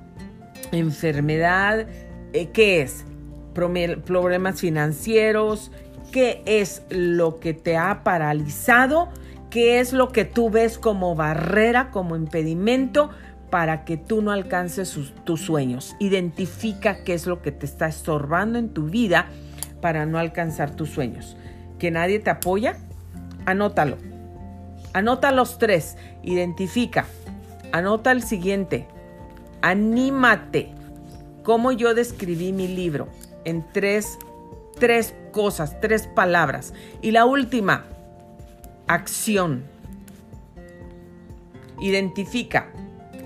[0.73, 1.87] enfermedad.
[2.33, 3.07] Eh, ¿Qué es?
[3.55, 5.71] Problemas financieros.
[6.13, 9.09] ¿Qué es lo que te ha paralizado?
[9.49, 13.11] ¿Qué es lo que tú ves como barrera, como impedimento
[13.51, 15.97] para que tú no alcances tus sueños.
[15.99, 19.27] Identifica qué es lo que te está estorbando en tu vida
[19.81, 21.37] para no alcanzar tus sueños.
[21.79, 22.77] ¿Que nadie te apoya?
[23.47, 23.97] Anótalo.
[24.93, 25.97] Anota los tres.
[26.23, 27.07] Identifica.
[27.73, 28.87] Anota el siguiente.
[29.63, 30.71] Anímate.
[31.43, 33.09] Como yo describí mi libro
[33.45, 34.19] en tres,
[34.79, 36.75] tres cosas, tres palabras.
[37.01, 37.85] Y la última,
[38.87, 39.65] acción.
[41.81, 42.69] Identifica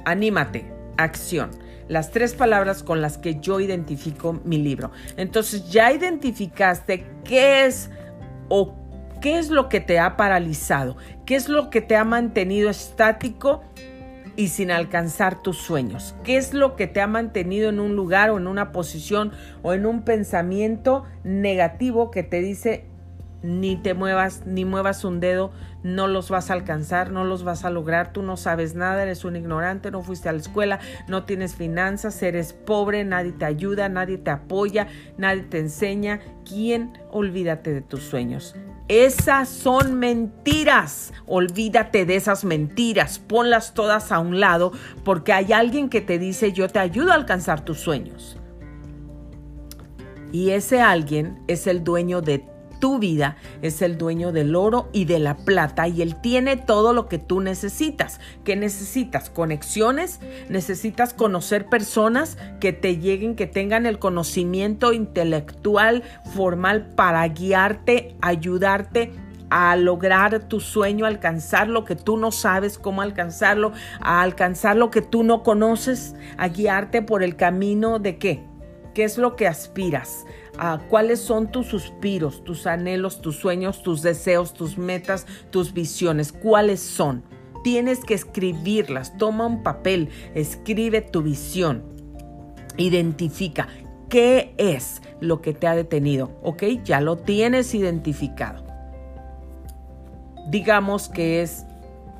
[0.05, 1.51] anímate, acción.
[1.89, 4.93] Las tres palabras con las que yo identifico mi libro.
[5.17, 7.91] Entonces ya identificaste qué es
[8.49, 8.75] o
[9.21, 13.63] qué es lo que te ha paralizado, qué es lo que te ha mantenido estático
[14.37, 16.15] y sin alcanzar tus sueños?
[16.25, 19.73] ¿Qué es lo que te ha mantenido en un lugar o en una posición o
[19.75, 22.87] en un pensamiento negativo que te dice
[23.43, 25.53] ni te muevas, ni muevas un dedo,
[25.83, 29.25] no los vas a alcanzar, no los vas a lograr, tú no sabes nada, eres
[29.25, 30.79] un ignorante, no fuiste a la escuela,
[31.09, 34.87] no tienes finanzas, eres pobre, nadie te ayuda, nadie te apoya,
[35.19, 36.21] nadie te enseña.
[36.49, 36.99] ¿Quién?
[37.11, 38.55] Olvídate de tus sueños.
[38.89, 41.13] Esas son mentiras.
[41.27, 43.19] Olvídate de esas mentiras.
[43.19, 44.73] Ponlas todas a un lado
[45.05, 48.37] porque hay alguien que te dice yo te ayudo a alcanzar tus sueños.
[50.33, 52.52] Y ese alguien es el dueño de
[52.83, 56.93] tu vida es el dueño del oro y de la plata y él tiene todo
[56.93, 58.19] lo que tú necesitas.
[58.43, 59.31] ¿Qué necesitas?
[59.31, 60.19] Conexiones,
[60.49, 66.03] necesitas conocer personas que te lleguen, que tengan el conocimiento intelectual,
[66.35, 69.13] formal para guiarte, ayudarte
[69.49, 74.91] a lograr tu sueño, alcanzar lo que tú no sabes cómo alcanzarlo, a alcanzar lo
[74.91, 78.45] que tú no conoces, a guiarte por el camino de qué?
[78.93, 80.27] ¿Qué es lo que aspiras?
[80.89, 86.81] Cuáles son tus suspiros, tus anhelos, tus sueños, tus deseos, tus metas, tus visiones, cuáles
[86.81, 87.23] son.
[87.65, 91.85] Tienes que escribirlas, toma un papel, escribe tu visión,
[92.77, 93.69] identifica
[94.09, 96.65] qué es lo que te ha detenido, ¿ok?
[96.85, 98.65] Ya lo tienes identificado.
[100.51, 101.65] Digamos que es,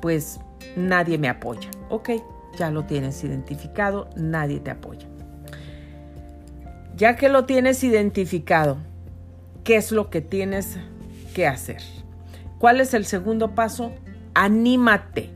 [0.01, 0.39] pues,
[0.77, 2.11] nadie me apoya, ¿ok?
[2.57, 5.07] Ya lo tienes identificado, nadie te apoya.
[7.03, 8.77] Ya que lo tienes identificado,
[9.65, 10.77] qué es lo que tienes
[11.35, 11.81] que hacer.
[12.59, 13.91] ¿Cuál es el segundo paso?
[14.35, 15.29] Anímate.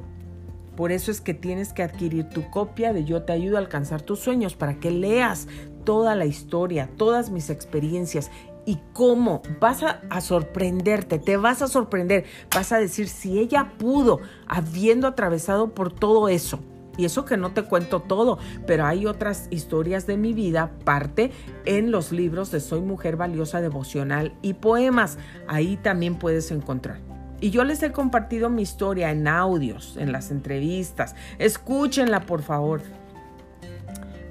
[0.78, 4.02] Por eso es que tienes que adquirir tu copia de Yo te ayudo a alcanzar
[4.02, 5.50] tus sueños para que leas
[5.84, 8.32] toda la historia, todas mis experiencias
[8.66, 12.24] y cómo vas a, sorprenderte, te vas a sorprender,
[12.56, 16.62] vas a decir si ella pudo habiendo atravesado por todo eso.
[16.98, 21.32] Y eso que no te cuento todo, pero hay otras historias de mi vida, parte
[21.66, 25.18] en los libros de Soy Mujer Valiosa Devocional y Poemas.
[25.48, 27.00] Ahí también puedes encontrar.
[27.40, 31.16] Y yo les he compartido mi historia en audios, en las entrevistas.
[31.38, 32.82] Escúchenla, por favor.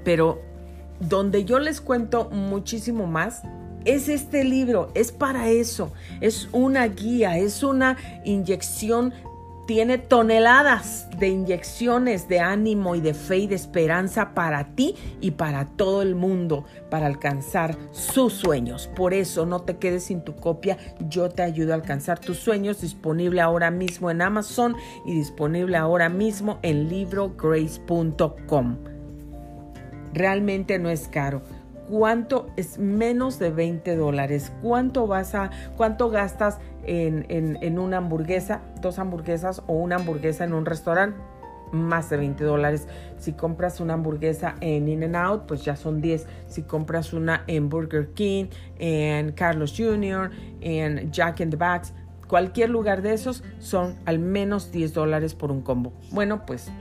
[0.03, 0.41] Pero
[0.99, 3.43] donde yo les cuento muchísimo más
[3.85, 9.13] es este libro, es para eso, es una guía, es una inyección
[9.67, 15.31] tiene toneladas de inyecciones de ánimo y de fe y de esperanza para ti y
[15.31, 18.89] para todo el mundo para alcanzar sus sueños.
[18.95, 20.77] Por eso no te quedes sin tu copia,
[21.09, 24.75] yo te ayudo a alcanzar tus sueños, disponible ahora mismo en Amazon
[25.05, 28.77] y disponible ahora mismo en librograce.com.
[30.13, 31.43] Realmente no es caro
[31.89, 34.51] cuánto es menos de 20 dólares.
[34.61, 40.53] ¿Cuánto vas a, cuánto gastas en, en, una hamburguesa, dos hamburguesas o una hamburguesa en
[40.53, 41.17] un restaurante?
[41.71, 42.87] Más de 20 dólares.
[43.17, 46.25] Si compras una hamburguesa en In and Out, pues ya son 10.
[46.47, 48.45] Si compras una en Burger King,
[48.79, 51.93] en Carlos Jr., en Jack in the Box,
[52.27, 55.91] cualquier lugar de esos son al menos 10 dólares por un combo.
[56.11, 56.71] Bueno, pues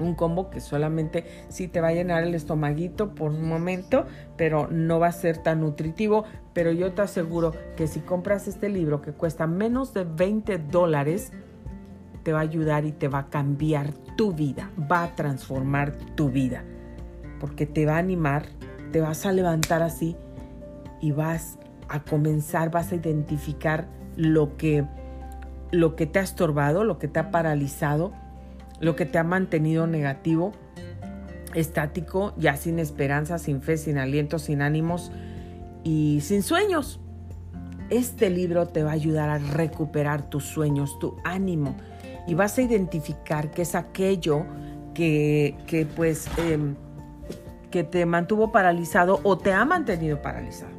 [0.00, 4.06] un combo que solamente sí te va a llenar el estomaguito por un momento,
[4.36, 6.24] pero no va a ser tan nutritivo.
[6.52, 11.32] Pero yo te aseguro que si compras este libro que cuesta menos de 20 dólares,
[12.22, 16.28] te va a ayudar y te va a cambiar tu vida, va a transformar tu
[16.28, 16.64] vida,
[17.40, 18.46] porque te va a animar,
[18.92, 20.16] te vas a levantar así
[21.00, 21.58] y vas
[21.88, 24.84] a comenzar, vas a identificar lo que,
[25.70, 28.12] lo que te ha estorbado, lo que te ha paralizado
[28.80, 30.52] lo que te ha mantenido negativo,
[31.54, 35.10] estático, ya sin esperanza, sin fe, sin aliento, sin ánimos
[35.84, 37.00] y sin sueños.
[37.90, 41.74] Este libro te va a ayudar a recuperar tus sueños, tu ánimo
[42.26, 44.44] y vas a identificar qué es aquello
[44.94, 46.74] que, pues em,
[47.70, 50.72] que te mantuvo paralizado o te ha mantenido paralizado.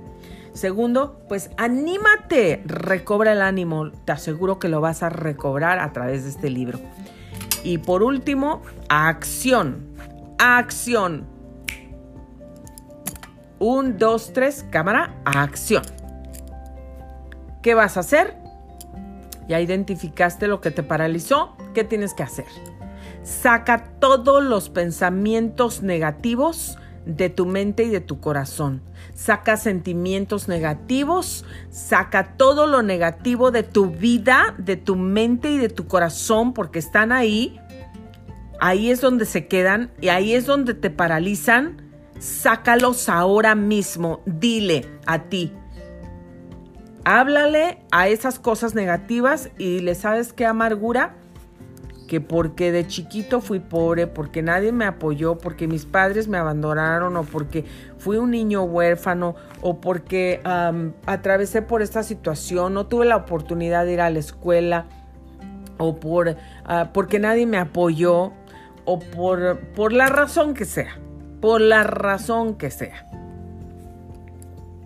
[0.54, 3.92] Segundo, pues anímate, recobra el ánimo.
[4.06, 6.80] Te aseguro que lo vas a recobrar a través de este libro.
[7.64, 9.88] Y por último, acción.
[10.38, 11.28] Acción.
[13.60, 15.84] Un, dos, tres, cámara, acción.
[17.62, 18.38] ¿Qué vas a hacer?
[19.48, 21.58] Ya identificaste lo que te paralizó.
[21.74, 22.46] ¿Qué tienes que hacer?
[23.24, 26.79] Saca todos los pensamientos negativos
[27.10, 28.82] de tu mente y de tu corazón.
[29.14, 35.70] Saca sentimientos negativos, saca todo lo negativo de tu vida, de tu mente y de
[35.70, 37.60] tu corazón, porque están ahí.
[38.62, 41.82] Ahí es donde se quedan y ahí es donde te paralizan.
[42.20, 44.22] Sácalos ahora mismo.
[44.26, 45.54] Dile a ti.
[47.06, 51.16] Háblale a esas cosas negativas y le sabes qué amargura
[52.10, 57.16] que porque de chiquito fui pobre, porque nadie me apoyó, porque mis padres me abandonaron
[57.16, 57.66] o porque
[58.00, 60.42] fui un niño huérfano o porque
[61.06, 64.88] atravesé por esta situación, no tuve la oportunidad de ir a la escuela
[65.78, 68.34] o por, ah, porque nadie me apoyó
[68.86, 70.98] o por, por la razón que sea,
[71.40, 73.06] por la razón que sea.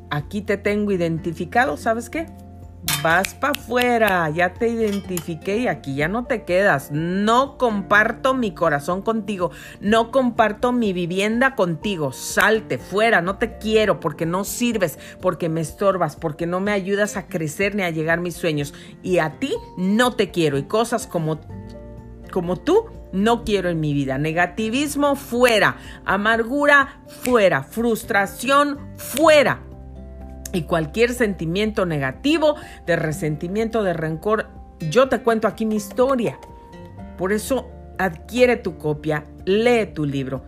[0.10, 2.26] Aquí te tengo identificado, ¿sabes qué?
[3.04, 6.90] Vas para afuera, ya te identifiqué y aquí ya no te quedas.
[6.92, 12.12] No comparto mi corazón contigo, no comparto mi vivienda contigo.
[12.14, 17.18] Salte fuera, no te quiero porque no sirves, porque me estorbas, porque no me ayudas
[17.18, 18.74] a crecer ni a llegar mis sueños.
[19.04, 21.40] Y a ti no te quiero y cosas como,
[22.32, 24.18] como tú no quiero en mi vida.
[24.18, 29.62] Negativismo fuera, amargura fuera, frustración fuera
[30.54, 34.48] y cualquier sentimiento negativo, de resentimiento, de rencor,
[34.90, 36.40] yo te cuento aquí mi historia.
[37.18, 40.44] Por eso adquiere tu copia, lee tu libro,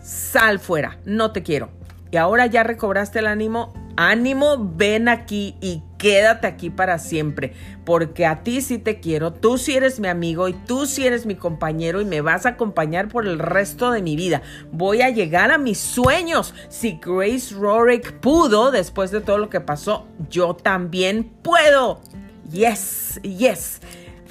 [0.00, 1.70] sal fuera, no te quiero.
[2.10, 7.52] Y ahora ya recobraste el ánimo, ánimo, ven aquí y quédate aquí para siempre,
[7.84, 11.26] porque a ti sí te quiero, tú sí eres mi amigo y tú sí eres
[11.26, 14.40] mi compañero y me vas a acompañar por el resto de mi vida.
[14.70, 16.54] Voy a llegar a mis sueños.
[16.68, 22.00] Si Grace Rorick pudo después de todo lo que pasó, yo también puedo.
[22.52, 23.80] Yes, yes.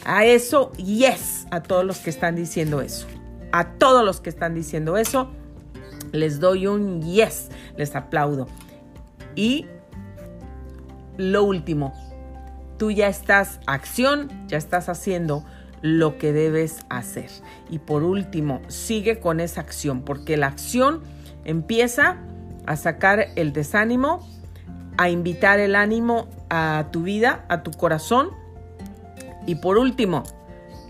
[0.05, 3.05] A eso, yes, a todos los que están diciendo eso.
[3.51, 5.29] A todos los que están diciendo eso,
[6.13, 8.47] les doy un yes, les aplaudo.
[9.35, 9.65] Y
[11.17, 11.93] lo último,
[12.77, 15.45] tú ya estás acción, ya estás haciendo
[15.81, 17.29] lo que debes hacer.
[17.69, 21.01] Y por último, sigue con esa acción, porque la acción
[21.43, 22.17] empieza
[22.65, 24.27] a sacar el desánimo,
[24.97, 28.29] a invitar el ánimo a tu vida, a tu corazón.
[29.45, 30.23] Y por último,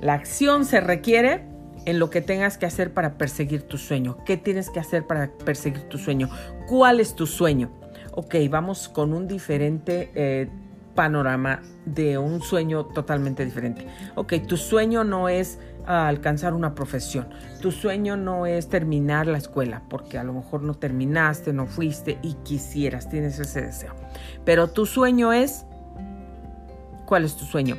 [0.02, 1.46] la acción se requiere
[1.86, 4.18] en lo que tengas que hacer para perseguir tu sueño.
[4.26, 6.30] ¿Qué tienes que hacer para perseguir tu sueño?
[6.68, 7.72] ¿Cuál es tu sueño?
[8.18, 10.48] Ok, vamos con un diferente eh,
[10.96, 13.86] panorama de un sueño totalmente diferente.
[14.16, 17.28] Ok, tu sueño no es ah, alcanzar una profesión,
[17.62, 22.18] tu sueño no es terminar la escuela, porque a lo mejor no terminaste, no fuiste
[22.22, 23.94] y quisieras, tienes ese deseo.
[24.46, 25.66] Pero tu sueño es,
[27.06, 27.76] ¿cuál es tu sueño?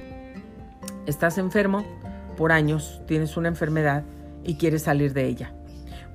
[1.07, 1.83] Estás enfermo
[2.37, 4.05] por años, tienes una enfermedad
[4.45, 5.55] y quieres salir de ella.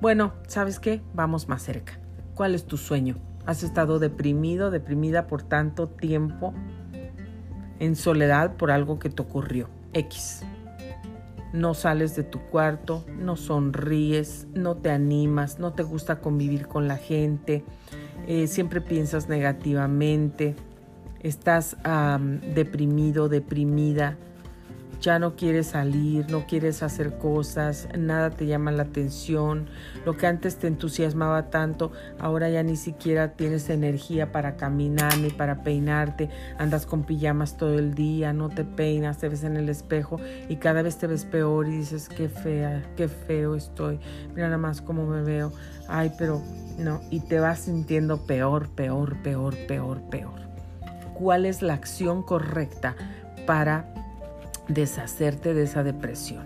[0.00, 1.00] Bueno, ¿sabes qué?
[1.12, 1.98] Vamos más cerca.
[2.34, 3.16] ¿Cuál es tu sueño?
[3.44, 6.54] ¿Has estado deprimido, deprimida por tanto tiempo
[7.82, 9.68] en soledad por algo que te ocurrió.
[9.92, 10.42] X.
[11.52, 16.86] No sales de tu cuarto, no sonríes, no te animas, no te gusta convivir con
[16.86, 17.64] la gente,
[18.28, 20.54] eh, siempre piensas negativamente,
[21.20, 21.76] estás
[22.54, 24.16] deprimido, deprimida
[25.02, 29.68] ya no quieres salir, no quieres hacer cosas, nada te llama la atención,
[30.06, 31.90] lo que antes te entusiasmaba tanto,
[32.20, 37.80] ahora ya ni siquiera tienes energía para caminar ni para peinarte, andas con pijamas todo
[37.80, 41.24] el día, no te peinas, te ves en el espejo y cada vez te ves
[41.24, 43.98] peor y dices, qué fea, qué feo estoy,
[44.34, 45.52] mira nada más cómo me veo,
[45.88, 46.40] ay, pero
[46.78, 50.40] no, y te vas sintiendo peor, peor, peor, peor, peor.
[51.14, 52.94] ¿Cuál es la acción correcta
[53.46, 53.91] para
[54.68, 56.44] deshacerte de esa depresión.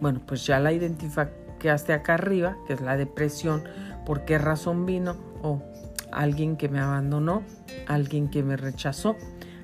[0.00, 3.64] Bueno, pues ya la identificaste acá arriba, que es la depresión,
[4.06, 5.62] por qué razón vino, o
[6.10, 7.42] alguien que me abandonó,
[7.86, 9.16] alguien que me rechazó,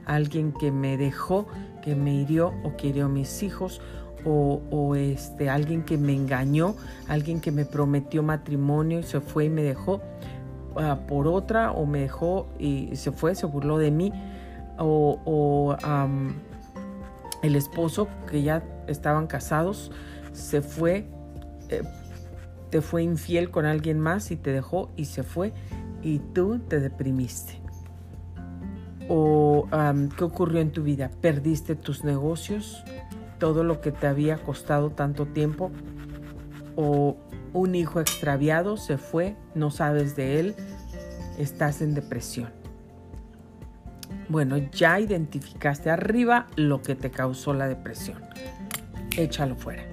[0.05, 1.47] alguien que me dejó,
[1.83, 3.81] que me hirió o que hirió a mis hijos,
[4.29, 6.75] o, este, alguien que me engañó,
[7.07, 10.01] alguien que me prometió matrimonio y se fue y me dejó
[10.77, 14.13] ah, por otra, o me dejó y se fue, se burló de mí,
[14.79, 15.77] o,
[17.43, 19.91] el esposo, que ya estaban casados,
[20.33, 21.09] se fue,
[21.69, 21.83] eh,
[22.71, 25.53] te fue infiel con alguien más y te dejó y se fue
[26.03, 27.61] y tú te deprimiste.
[29.09, 29.69] ¿O
[30.17, 31.11] qué ocurrió en tu vida?
[31.21, 32.83] ¿Perdiste tus negocios?
[33.39, 35.71] ¿Todo lo que te había costado tanto tiempo?
[36.75, 37.17] ¿O
[37.53, 39.37] un hijo extraviado se fue?
[39.55, 40.55] ¿No sabes de él?
[41.39, 42.66] Estás en depresión.
[44.29, 48.23] Bueno, ya identificaste arriba lo que te causó la depresión.
[49.17, 49.85] Échalo fuera.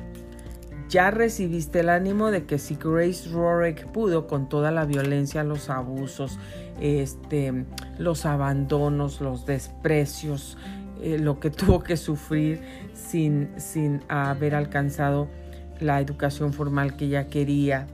[0.89, 5.69] Ya recibiste el ánimo de que si Grace Rorick pudo con toda la violencia, los
[5.69, 6.37] abusos,
[6.79, 7.65] este,
[7.97, 10.57] los abandonos, los desprecios,
[11.01, 12.61] eh, lo que tuvo que sufrir
[12.93, 15.29] sin, sin haber alcanzado
[15.79, 17.87] la educación formal que ella quería,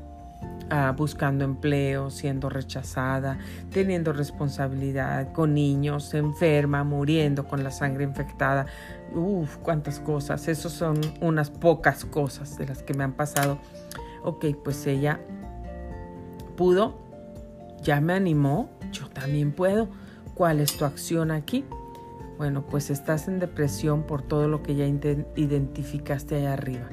[0.72, 3.40] Ah, buscando empleo, siendo rechazada,
[3.72, 8.68] teniendo responsabilidad con niños, enferma, muriendo con la sangre infectada.
[9.16, 10.48] Uf, cuántas cosas.
[10.48, 13.58] Esas son unas pocas cosas de las que me han pasado.
[14.24, 15.20] Ok, pues ella
[16.56, 17.00] pudo,
[17.82, 19.88] ya me animó, yo también puedo.
[20.36, 21.66] ¿Cuál es tu acción aquí?
[22.38, 26.86] Bueno, pues estás en depresión por todo lo que ya identificaste allá arriba.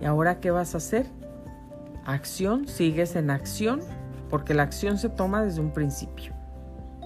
[0.00, 1.17] ¿Y ahora qué vas a hacer?
[2.08, 3.80] Acción, sigues en acción,
[4.30, 6.32] porque la acción se toma desde un principio,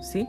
[0.00, 0.28] ¿sí?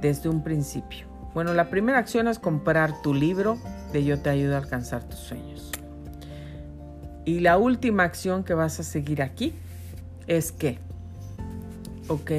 [0.00, 1.06] Desde un principio.
[1.32, 3.56] Bueno, la primera acción es comprar tu libro
[3.92, 5.70] de Yo te ayudo a alcanzar tus sueños.
[7.24, 9.54] Y la última acción que vas a seguir aquí
[10.26, 10.78] es que,
[12.08, 12.30] ok,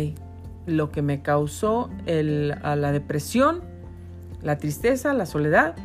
[0.66, 3.62] lo que me causó la depresión,
[4.42, 5.76] la tristeza, la soledad,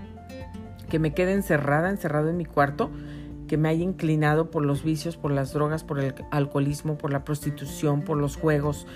[0.90, 2.90] que me quede encerrada, encerrado en mi cuarto,
[3.46, 7.24] que me haya inclinado por los vicios, por las drogas, por el alcoholismo, por la
[7.24, 8.86] prostitución, por los juegos,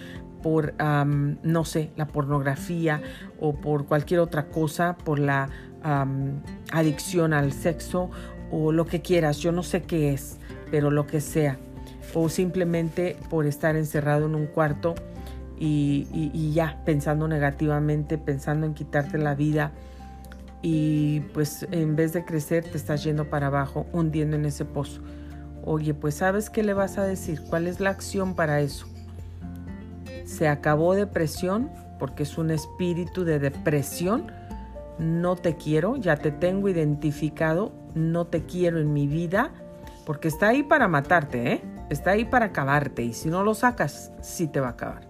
[0.42, 3.02] por, no sé, la pornografía
[3.38, 5.48] o por cualquier otra cosa, por la
[6.72, 8.10] adicción al sexo
[8.50, 10.38] o lo que quieras, yo no sé qué es,
[10.70, 11.58] pero lo que sea,
[12.14, 14.94] o simplemente por estar encerrado en un cuarto
[15.58, 19.72] y, y ya pensando negativamente, pensando en quitarte la vida
[20.62, 25.00] y pues en vez de crecer te estás yendo para abajo, hundiendo en ese pozo.
[25.62, 27.42] Oye, pues ¿sabes qué le vas a decir?
[27.48, 28.86] ¿Cuál es la acción para eso?
[30.24, 34.32] Se acabó depresión porque es un espíritu de depresión.
[34.98, 39.50] No te quiero, ya te tengo identificado, no te quiero en mi vida,
[40.04, 41.62] porque está ahí para matarte, ¿eh?
[41.88, 45.09] Está ahí para acabarte y si no lo sacas, sí te va a acabar.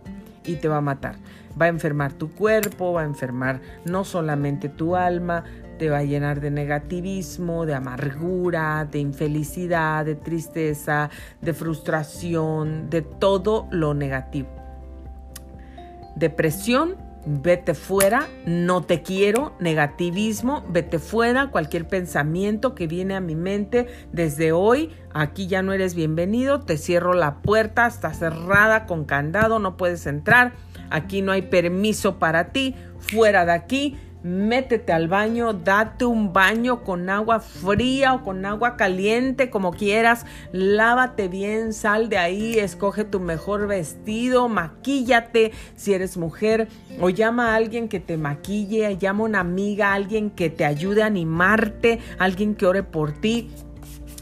[0.53, 1.17] Y te va a matar.
[1.61, 5.45] Va a enfermar tu cuerpo, va a enfermar no solamente tu alma,
[5.79, 13.03] te va a llenar de negativismo, de amargura, de infelicidad, de tristeza, de frustración, de
[13.03, 14.49] todo lo negativo.
[16.17, 16.97] Depresión,
[17.27, 23.87] vete fuera, no te quiero, negativismo, vete fuera, cualquier pensamiento que viene a mi mente
[24.13, 29.59] desde hoy, aquí ya no eres bienvenido, te cierro la puerta, está cerrada con candado,
[29.59, 30.53] no puedes entrar,
[30.91, 36.85] aquí no hay permiso para ti, fuera de aquí, métete al baño, date un baño
[36.85, 43.05] con agua fría o con agua caliente, como quieras, lávate bien, sal de ahí, escoge
[43.05, 46.69] tu mejor vestido, maquíllate si eres mujer
[47.01, 51.03] o llama a alguien que te maquille, llama a una amiga, alguien que te ayude
[51.03, 53.51] a animarte, alguien que ore por ti.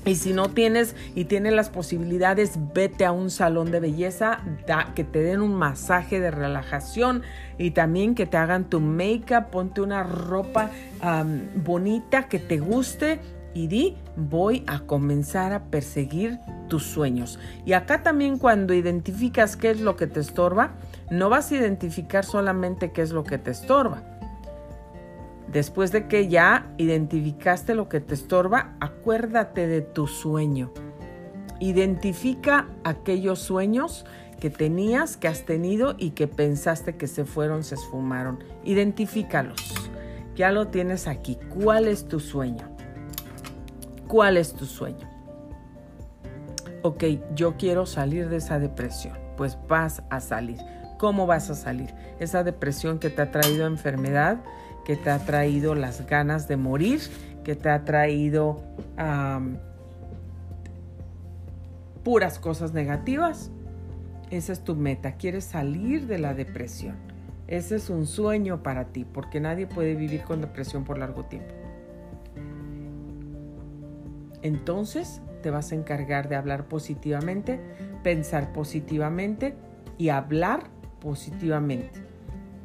[0.09, 4.41] Y si no tienes y tienes las posibilidades, vete a un salón de belleza,
[4.95, 7.23] que te den un masaje de relajación
[7.59, 10.71] y también que te hagan tu make-up, ponte una ropa
[11.57, 13.21] bonita que te guste
[13.53, 16.39] y di, voy a comenzar a perseguir
[16.69, 17.39] tus sueños.
[17.67, 20.73] Y acá también cuando identificas qué es lo que te estorba,
[21.11, 24.18] no vas a identificar solamente qué es lo que te estorba
[25.53, 30.73] Después de que ya identificaste lo que te estorba, acuérdate de tu sueño.
[31.59, 34.05] Identifica aquellos sueños
[34.41, 38.45] que tenías, que has tenido y que pensaste que se fueron, se esfumaron.
[38.63, 39.75] Identifícalos.
[40.37, 41.39] Ya lo tienes aquí.
[41.61, 42.69] ¿Cuál es tu sueño?
[44.07, 45.09] ¿Cuál es tu sueño?
[46.83, 49.19] Ok, yo quiero salir de esa depresión.
[49.37, 50.59] Pues vas a salir.
[50.99, 51.95] ¿Cómo vas a salir?
[52.21, 54.39] Esa depresión que te ha traído enfermedad,
[54.89, 56.99] que te ha traído las ganas de morir,
[57.45, 58.63] que te ha traído
[62.03, 63.51] puras cosas negativas.
[64.31, 65.17] Esa es tu meta.
[65.17, 66.97] Quieres salir de la depresión.
[67.49, 71.53] Ese es un sueño para ti, porque nadie puede vivir con depresión por largo tiempo.
[74.41, 77.61] Entonces te vas a encargar de hablar positivamente,
[78.03, 79.55] pensar positivamente
[79.99, 80.65] y hablar
[80.99, 82.01] positivamente.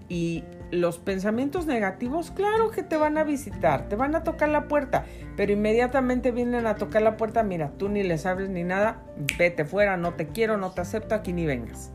[0.07, 4.67] Y los pensamientos negativos, claro que te van a visitar, te van a tocar la
[4.67, 5.05] puerta,
[5.37, 9.03] pero inmediatamente vienen a tocar la puerta, mira, tú ni les abres ni nada,
[9.37, 11.91] vete fuera, no te quiero, no te acepto, aquí ni vengas.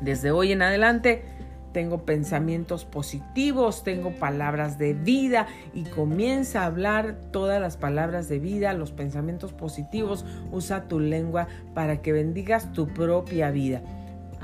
[0.00, 1.24] Desde hoy en adelante
[1.72, 8.38] tengo pensamientos positivos, tengo palabras de vida y comienza a hablar todas las palabras de
[8.38, 13.82] vida, los pensamientos positivos, usa tu lengua para que bendigas tu propia vida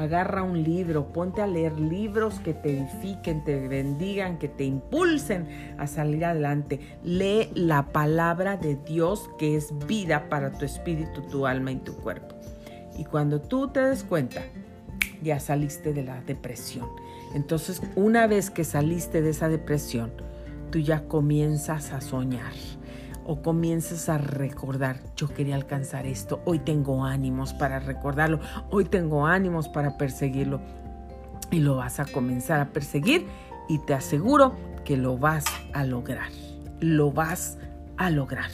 [0.00, 5.74] Agarra un libro, ponte a leer libros que te edifiquen, te bendigan, que te impulsen
[5.76, 6.80] a salir adelante.
[7.04, 11.94] Lee la palabra de Dios que es vida para tu espíritu, tu alma y tu
[11.96, 12.34] cuerpo.
[12.96, 14.40] Y cuando tú te des cuenta,
[15.22, 16.88] ya saliste de la depresión.
[17.34, 20.12] Entonces, una vez que saliste de esa depresión,
[20.70, 22.52] tú ya comienzas a soñar
[23.30, 29.24] o comienzas a recordar, yo quería alcanzar esto, hoy tengo ánimos para recordarlo, hoy tengo
[29.24, 30.60] ánimos para perseguirlo.
[31.52, 33.28] Y lo vas a comenzar a perseguir
[33.68, 36.30] y te aseguro que lo vas a lograr.
[36.80, 37.56] Lo vas
[37.96, 38.50] a lograr.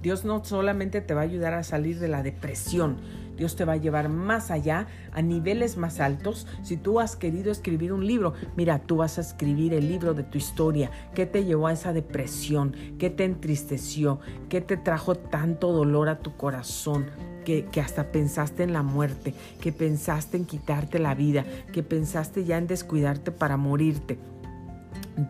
[0.00, 2.98] Dios no solamente te va a ayudar a salir de la depresión,
[3.38, 6.46] Dios te va a llevar más allá, a niveles más altos.
[6.62, 10.24] Si tú has querido escribir un libro, mira, tú vas a escribir el libro de
[10.24, 10.90] tu historia.
[11.14, 12.74] ¿Qué te llevó a esa depresión?
[12.98, 14.18] ¿Qué te entristeció?
[14.48, 17.06] ¿Qué te trajo tanto dolor a tu corazón?
[17.44, 19.32] Que, que, hasta pensaste en la muerte,
[19.62, 24.18] que pensaste en quitarte la vida, que pensaste ya en descuidarte para morirte.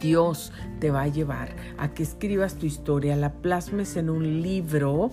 [0.00, 5.10] Dios te va a llevar a que escribas tu historia, la plasmes en un libro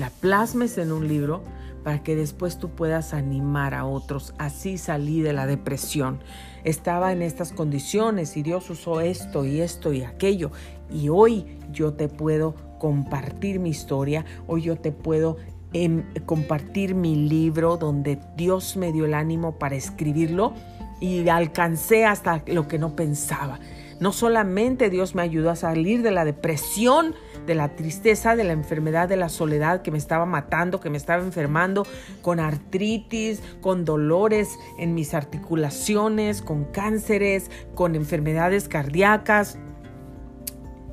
[0.00, 1.42] la plasmes en un libro
[1.84, 4.32] para que después tú puedas animar a otros.
[4.38, 6.20] Así salí de la depresión.
[6.64, 10.52] Estaba en estas condiciones y Dios usó esto y esto y aquello.
[10.90, 15.36] Y hoy yo te puedo compartir mi historia, hoy yo te puedo
[15.74, 20.54] em, compartir mi libro donde Dios me dio el ánimo para escribirlo
[20.98, 23.60] y alcancé hasta lo que no pensaba.
[24.00, 27.14] No solamente Dios me ayudó a salir de la depresión,
[27.46, 30.96] de la tristeza, de la enfermedad, de la soledad que me estaba matando, que me
[30.96, 31.86] estaba enfermando,
[32.22, 39.58] con artritis, con dolores en mis articulaciones, con cánceres, con enfermedades cardíacas.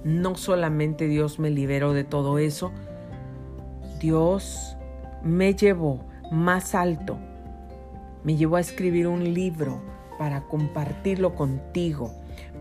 [0.04, 2.74] No solamente Dios me liberó de todo eso,
[4.02, 4.76] Dios
[5.24, 7.18] me llevó más alto,
[8.26, 9.82] me llevó a escribir un libro
[10.20, 12.12] para compartirlo contigo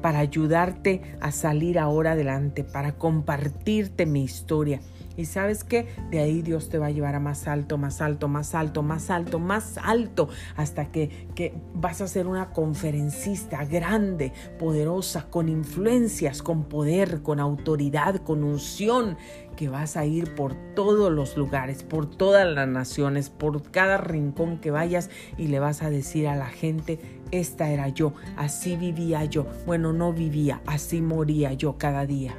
[0.06, 4.80] para ayudarte a salir ahora adelante, para compartirte mi historia.
[5.16, 8.28] Y sabes que de ahí Dios te va a llevar a más alto, más alto,
[8.28, 14.32] más alto, más alto, más alto, hasta que, que vas a ser una conferencista grande,
[14.58, 19.16] poderosa, con influencias, con poder, con autoridad, con unción,
[19.56, 24.58] que vas a ir por todos los lugares, por todas las naciones, por cada rincón
[24.58, 27.00] que vayas y le vas a decir a la gente,
[27.30, 29.46] esta era yo, así vivía yo.
[29.64, 32.36] Bueno, no vivía, así moría yo cada día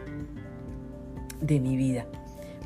[1.41, 2.07] de mi vida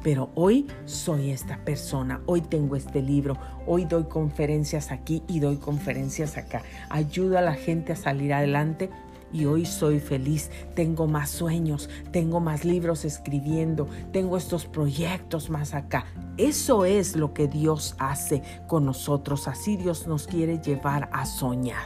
[0.03, 3.37] pero hoy soy esta persona, hoy tengo este libro,
[3.67, 6.63] hoy doy conferencias aquí y doy conferencias acá.
[6.89, 8.89] Ayudo a la gente a salir adelante
[9.33, 15.73] y hoy soy feliz, tengo más sueños, tengo más libros escribiendo, tengo estos proyectos más
[15.73, 16.05] acá.
[16.37, 21.85] Eso es lo que Dios hace con nosotros, así Dios nos quiere llevar a soñar.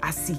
[0.00, 0.38] Así,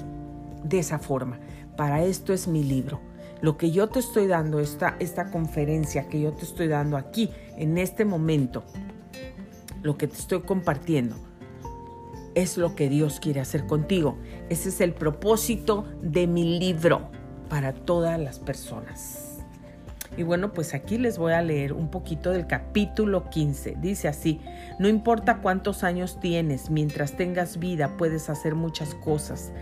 [0.62, 1.40] de esa forma.
[1.76, 3.00] Para esto es mi libro
[3.42, 7.30] lo que yo te estoy dando, esta, esta conferencia que yo te estoy dando aquí,
[7.56, 8.64] en este momento,
[9.82, 11.16] lo que te estoy compartiendo,
[12.34, 14.18] es lo que Dios quiere hacer contigo.
[14.50, 17.10] Ese es el propósito de mi libro
[17.48, 19.26] para todas las personas.
[20.16, 23.76] Y bueno, pues aquí les voy a leer un poquito del capítulo 15.
[23.80, 24.40] Dice así,
[24.78, 29.52] no importa cuántos años tienes, mientras tengas vida puedes hacer muchas cosas.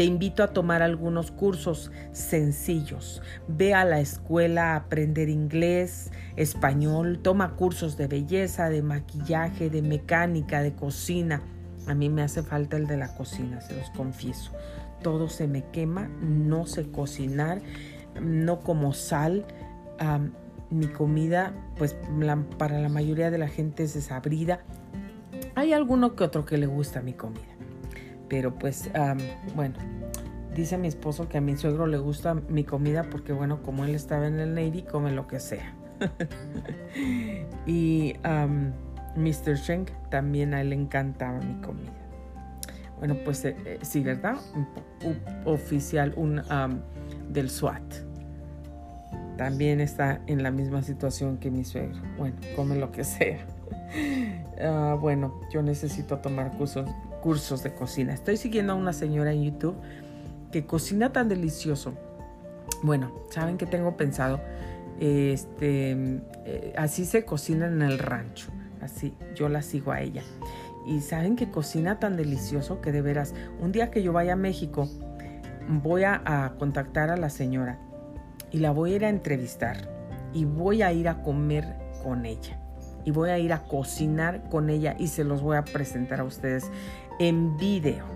[0.00, 3.20] Te invito a tomar algunos cursos sencillos.
[3.48, 9.82] Ve a la escuela a aprender inglés, español, toma cursos de belleza, de maquillaje, de
[9.82, 11.42] mecánica, de cocina.
[11.86, 14.52] A mí me hace falta el de la cocina, se los confieso.
[15.02, 17.60] Todo se me quema, no sé cocinar,
[18.18, 19.44] no como sal.
[20.70, 21.94] mi comida, pues
[22.56, 24.60] para la mayoría de la gente es desabrida.
[25.56, 27.49] Hay alguno que otro que le gusta mi comida
[28.30, 28.90] pero pues,
[29.54, 29.74] bueno,
[30.54, 33.94] dice mi esposo que a mi suegro le gusta mi comida porque, bueno, como él
[33.94, 35.74] estaba en el Navy, come lo que sea.
[37.66, 38.14] y
[39.16, 39.58] Mr.
[39.58, 41.92] Schenk también a él le encantaba mi comida.
[42.98, 44.36] Bueno, pues eh, eh, sí, ¿verdad?
[45.44, 46.42] Oficial un,
[47.28, 47.82] del SWAT.
[49.38, 51.98] También está en la misma situación que mi suegro.
[52.18, 53.38] Bueno, come lo que sea.
[54.62, 56.86] Ah, bueno, yo necesito tomar cursos,
[57.20, 58.12] cursos de cocina.
[58.12, 59.76] Estoy siguiendo a una señora en YouTube
[60.50, 61.94] que cocina tan delicioso.
[62.82, 64.40] Bueno, ¿saben qué tengo pensado?
[64.98, 65.92] Este,
[66.44, 68.50] eh, así se cocina en el rancho.
[68.80, 70.22] Así, yo la sigo a ella.
[70.86, 74.36] Y saben que cocina tan delicioso que de veras, un día que yo vaya a
[74.36, 74.88] México,
[75.68, 77.78] voy a, a contactar a la señora
[78.50, 79.88] y la voy a ir a entrevistar
[80.32, 82.58] y voy a ir a comer con ella
[83.04, 86.24] y voy a ir a cocinar con ella y se los voy a presentar a
[86.24, 86.70] ustedes
[87.20, 88.06] en video.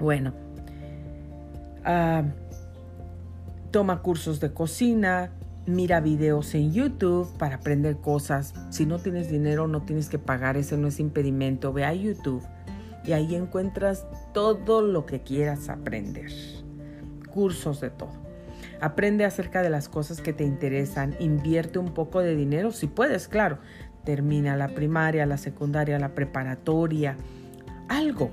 [0.00, 0.32] Bueno,
[1.84, 2.24] ah,
[3.70, 5.30] toma cursos de cocina,
[5.66, 8.54] mira videos en YouTube para aprender cosas.
[8.70, 11.74] Si no tienes dinero, no tienes que pagar, ese no es impedimento.
[11.74, 12.42] Ve a YouTube
[13.04, 16.32] y ahí encuentras todo lo que quieras aprender.
[17.30, 18.22] Cursos de todo.
[18.80, 23.28] Aprende acerca de las cosas que te interesan, invierte un poco de dinero si puedes,
[23.28, 23.58] claro.
[24.04, 27.16] Termina la primaria, la secundaria, la preparatoria,
[27.88, 28.30] algo.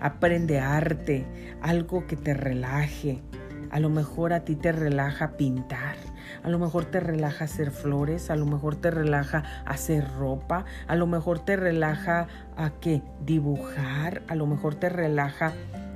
[0.00, 1.24] Aprende arte,
[1.62, 3.22] algo que te relaje.
[3.70, 5.96] A lo mejor a ti te relaja pintar,
[6.44, 10.94] a lo mejor te relaja hacer flores, a lo mejor te relaja hacer ropa, a
[10.94, 13.02] lo mejor te relaja a qué?
[13.24, 15.52] Dibujar, a lo mejor te relaja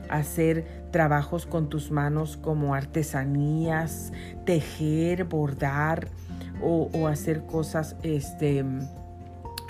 [0.08, 4.12] hacer trabajos con tus manos como artesanías,
[4.44, 6.08] tejer, bordar
[6.62, 8.64] o, o hacer cosas este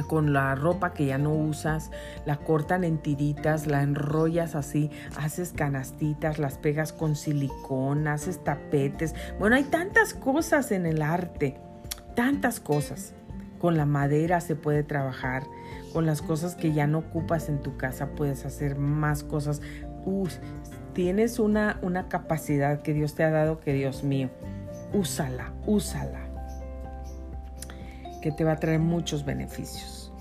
[0.06, 1.90] con la ropa que ya no usas,
[2.24, 9.14] la cortan en tiritas, la enrollas así, haces canastitas, las pegas con silicón, haces tapetes.
[9.38, 11.58] Bueno, hay tantas cosas en el arte,
[12.14, 13.14] tantas cosas.
[13.58, 15.42] Con la madera se puede trabajar,
[15.92, 19.60] con las cosas que ya no ocupas en tu casa puedes hacer más cosas.
[20.94, 24.30] tienes una, una capacidad que Dios te ha dado que Dios mío,
[24.92, 26.27] úsala, úsala
[28.28, 30.12] que te va a traer muchos beneficios.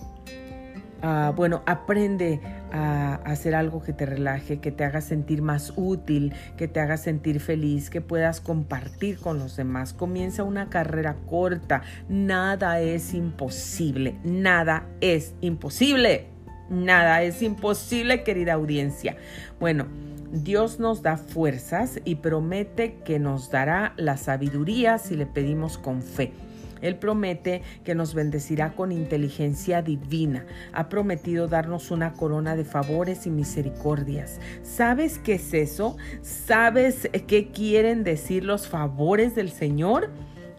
[1.01, 2.39] Ah, bueno, aprende
[2.71, 6.95] a hacer algo que te relaje, que te haga sentir más útil, que te haga
[6.95, 9.93] sentir feliz, que puedas compartir con los demás.
[9.93, 11.81] Comienza una carrera corta.
[12.07, 14.15] Nada es imposible.
[14.23, 16.29] Nada es imposible.
[16.69, 19.17] Nada es imposible, querida audiencia.
[19.59, 19.87] Bueno,
[20.31, 26.01] Dios nos da fuerzas y promete que nos dará la sabiduría si le pedimos con
[26.01, 26.33] fe.
[26.81, 30.45] Él promete que nos bendecirá con inteligencia divina.
[30.73, 34.39] Ha prometido darnos una corona de favores y misericordias.
[34.63, 35.97] ¿Sabes qué es eso?
[36.21, 40.09] ¿Sabes qué quieren decir los favores del Señor?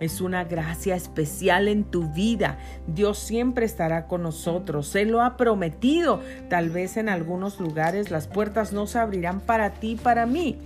[0.01, 2.59] Es una gracia especial en tu vida.
[2.87, 4.95] Dios siempre estará con nosotros.
[4.95, 6.21] Él lo ha prometido.
[6.49, 10.59] Tal vez en algunos lugares las puertas no se abrirán para ti y para mí.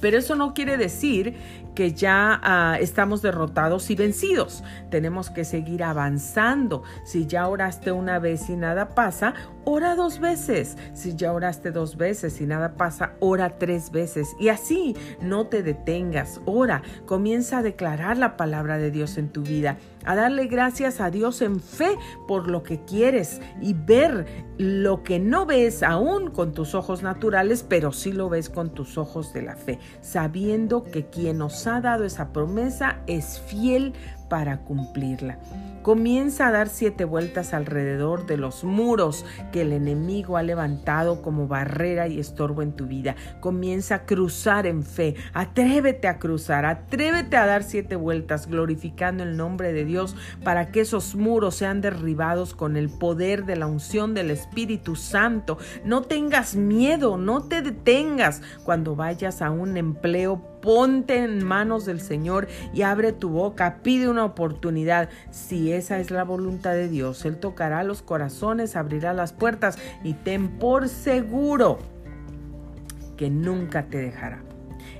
[0.00, 1.34] Pero eso no quiere decir
[1.78, 4.64] que ya ah, estamos derrotados y vencidos.
[4.90, 6.82] Tenemos que seguir avanzando.
[7.04, 10.76] Si ya oraste una vez y nada pasa, ora dos veces.
[10.92, 14.34] Si ya oraste dos veces y nada pasa, ora tres veces.
[14.40, 16.40] Y así, no te detengas.
[16.46, 21.10] Ora, comienza a declarar la palabra de Dios en tu vida, a darle gracias a
[21.10, 21.90] Dios en fe
[22.26, 24.24] por lo que quieres y ver
[24.56, 28.96] lo que no ves aún con tus ojos naturales, pero sí lo ves con tus
[28.96, 33.92] ojos de la fe, sabiendo que quien nos ha dado esa promesa es fiel
[34.30, 35.38] para cumplirla.
[35.82, 41.48] Comienza a dar siete vueltas alrededor de los muros que el enemigo ha levantado como
[41.48, 43.16] barrera y estorbo en tu vida.
[43.40, 45.14] Comienza a cruzar en fe.
[45.32, 46.66] Atrévete a cruzar.
[46.66, 51.80] Atrévete a dar siete vueltas glorificando el nombre de Dios para que esos muros sean
[51.80, 55.58] derribados con el poder de la unción del Espíritu Santo.
[55.84, 62.00] No tengas miedo, no te detengas cuando vayas a un empleo ponte en manos del
[62.00, 65.08] Señor y abre tu boca, pide una oportunidad.
[65.30, 70.14] Si esa es la voluntad de Dios, Él tocará los corazones, abrirá las puertas y
[70.14, 71.78] ten por seguro
[73.16, 74.47] que nunca te dejará.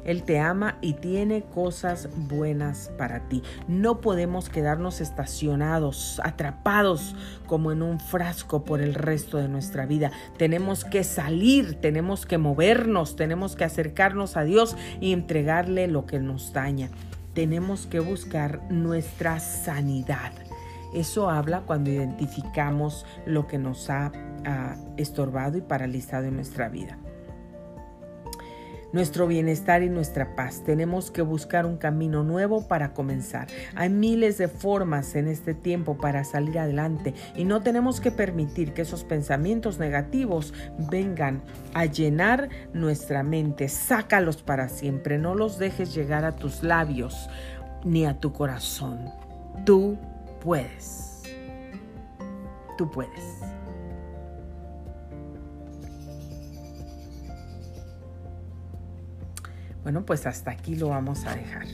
[0.09, 3.43] Él te ama y tiene cosas buenas para ti.
[3.69, 7.15] No podemos quedarnos estacionados, atrapados
[7.47, 10.11] como en un frasco por el resto de nuestra vida.
[10.39, 16.21] Tenemos que salir, tenemos que movernos, tenemos que acercarnos a Dios y entregarle lo que
[16.21, 16.89] nos daña.
[17.35, 20.33] Tenemos que buscar nuestra sanidad.
[20.95, 24.11] Eso habla cuando identificamos lo que nos ha,
[24.47, 26.97] ha estorbado y paralizado en nuestra vida
[28.93, 30.63] nuestro bienestar y nuestra paz.
[30.65, 33.49] Tenemos que buscar un camino nuevo para comenzar.
[33.75, 38.73] Hay miles de formas en este tiempo para salir adelante y no tenemos que permitir
[38.73, 40.55] que esos pensamientos negativos
[40.91, 41.43] vengan
[41.75, 43.69] a llenar nuestra mente.
[43.69, 47.29] Sácalos para siempre, no los dejes llegar a tus labios
[47.85, 49.11] ni a tu corazón.
[49.65, 49.97] Tú
[50.41, 51.23] puedes.
[52.77, 53.38] Tú puedes.
[59.83, 61.67] Bueno, pues hasta aquí lo vamos a dejar.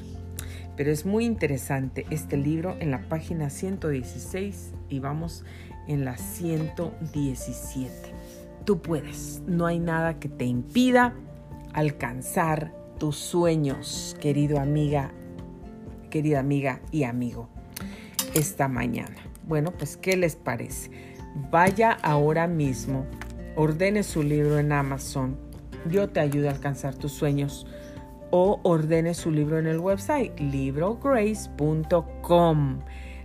[0.77, 5.45] Pero es muy interesante este libro en la página 116 y vamos
[5.87, 7.93] en la 117.
[8.65, 11.15] Tú puedes, no hay nada que te impida
[11.73, 15.13] alcanzar tus sueños, querido amiga,
[16.11, 17.49] querida amiga y amigo,
[18.35, 19.17] esta mañana.
[19.47, 20.91] Bueno, pues ¿qué les parece?
[21.51, 23.07] Vaya ahora mismo,
[23.57, 25.37] ordene su libro en Amazon.
[25.91, 27.67] Yo te ayudo a alcanzar tus sueños
[28.37, 32.81] o ordene su libro en el website librograce.com.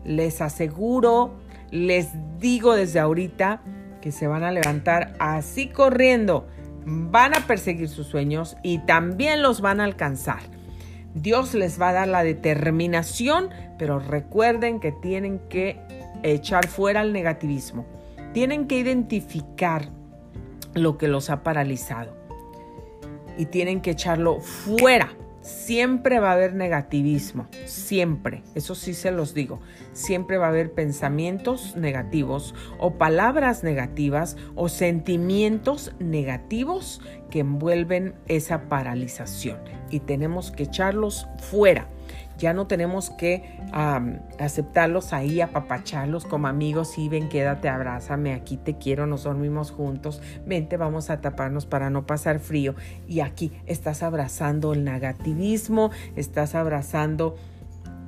[0.05, 1.33] Les aseguro,
[1.71, 3.63] les digo desde ahorita
[4.01, 6.45] que se van a levantar así corriendo,
[6.85, 10.41] van a perseguir sus sueños y también los van a alcanzar.
[11.15, 13.49] Dios les va a dar la determinación,
[13.79, 15.81] pero recuerden que tienen que
[16.21, 17.87] echar fuera el negativismo.
[18.31, 19.89] Tienen que identificar
[20.75, 22.18] lo que los ha paralizado
[23.39, 25.15] y tienen que echarlo fuera.
[25.41, 29.61] Siempre va a haber negativismo, siempre, eso sí se los digo,
[29.93, 38.67] siempre va a haber pensamientos negativos o palabras negativas o sentimientos negativos que envuelven esa
[38.67, 39.59] paralización.
[39.89, 41.87] Y tenemos que echarlos fuera
[42.39, 43.59] ya no tenemos que
[44.39, 46.97] aceptarlos ahí, apapacharlos como amigos.
[46.97, 50.21] y ven, quédate, abrázame, aquí te quiero, nos dormimos juntos.
[50.45, 52.75] Vente, vamos a taparnos para no pasar frío.
[53.07, 57.35] Y aquí estás abrazando el negativismo, estás abrazando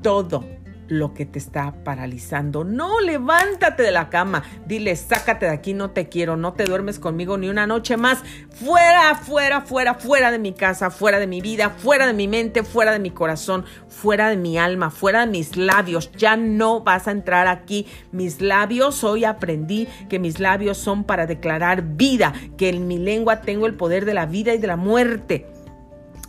[0.01, 0.43] todo
[0.91, 2.65] lo que te está paralizando.
[2.65, 4.43] No, levántate de la cama.
[4.67, 8.19] Dile, sácate de aquí, no te quiero, no te duermes conmigo ni una noche más.
[8.49, 12.63] Fuera, fuera, fuera, fuera de mi casa, fuera de mi vida, fuera de mi mente,
[12.63, 16.11] fuera de mi corazón, fuera de mi alma, fuera de mis labios.
[16.17, 17.87] Ya no vas a entrar aquí.
[18.11, 23.39] Mis labios, hoy aprendí que mis labios son para declarar vida, que en mi lengua
[23.39, 25.47] tengo el poder de la vida y de la muerte.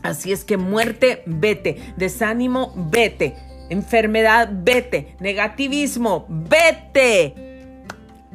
[0.04, 1.94] Así es que muerte, vete.
[1.96, 3.34] Desánimo, vete
[3.72, 5.16] Enfermedad, vete.
[5.18, 7.34] Negativismo, vete.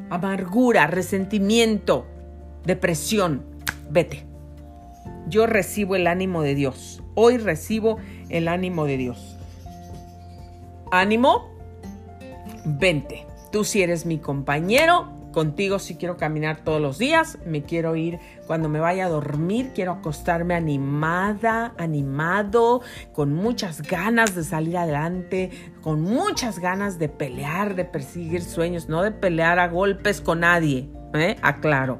[0.09, 2.07] Amargura, resentimiento,
[2.65, 3.45] depresión,
[3.87, 4.25] vete.
[5.27, 7.03] Yo recibo el ánimo de Dios.
[7.13, 9.37] Hoy recibo el ánimo de Dios.
[10.91, 11.51] Ánimo,
[12.65, 13.27] vente.
[13.51, 15.07] Tú si eres mi compañero,
[15.37, 18.17] contigo sí quiero caminar todos los días, me quiero ir
[18.47, 22.81] cuando me vaya a dormir, quiero acostarme animada, animado,
[23.13, 25.51] con muchas ganas de salir adelante,
[25.83, 30.89] con muchas ganas de pelear, de perseguir sueños, no de pelear a golpes con nadie,
[31.13, 31.35] ¿eh?
[31.43, 31.99] aclaro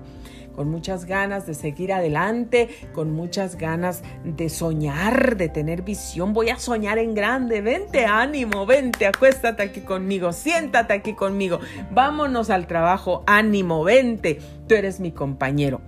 [0.57, 6.33] con muchas ganas de seguir adelante, con muchas ganas de soñar, de tener visión.
[6.33, 7.61] Voy a soñar en grande.
[7.61, 11.59] Vente, ánimo, vente, acuéstate aquí conmigo, siéntate aquí conmigo.
[11.91, 14.39] Vámonos al trabajo, ánimo, vente.
[14.67, 15.79] Tú eres mi compañero.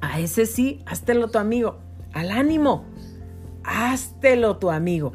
[0.00, 1.78] A ese sí, háztelo tu amigo.
[2.12, 2.86] Al ánimo,
[3.62, 5.12] háztelo tu amigo.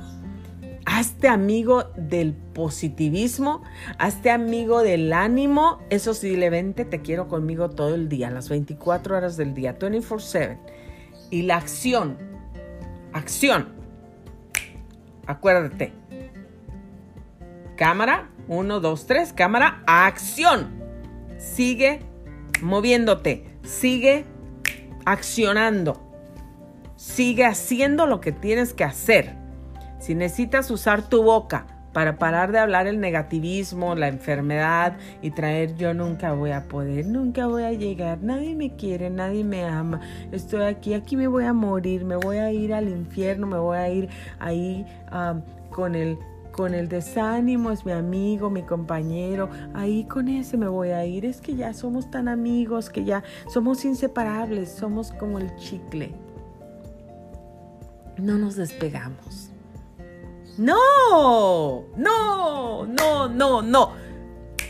[0.91, 3.61] Hazte amigo del positivismo,
[3.99, 5.77] hazte amigo del ánimo.
[5.91, 9.77] Eso sí, le vente, te quiero conmigo todo el día, las 24 horas del día,
[9.77, 10.57] 24/7.
[11.29, 12.17] Y la acción,
[13.13, 13.69] acción.
[15.27, 15.93] Acuérdate.
[17.75, 20.71] Cámara, 1, 2, 3, cámara, acción.
[21.37, 21.99] Sigue
[22.63, 24.25] moviéndote, sigue
[25.05, 26.01] accionando,
[26.95, 29.38] sigue haciendo lo que tienes que hacer.
[30.09, 35.75] Si necesitas usar tu boca para parar de hablar el negativismo, la enfermedad y traer
[35.75, 40.01] yo nunca voy a poder, nunca voy a llegar, nadie me quiere, nadie me ama,
[40.31, 43.77] estoy aquí, aquí me voy a morir, me voy a ir al infierno, me voy
[43.77, 44.83] a ir ahí
[45.69, 46.17] con el
[46.53, 51.23] con el desánimo, es mi amigo, mi compañero, ahí con ese me voy a ir,
[51.23, 56.15] es que ya somos tan amigos, que ya somos inseparables, somos como el chicle.
[58.17, 59.48] No nos despegamos.
[60.59, 63.93] No, no, no, no, no.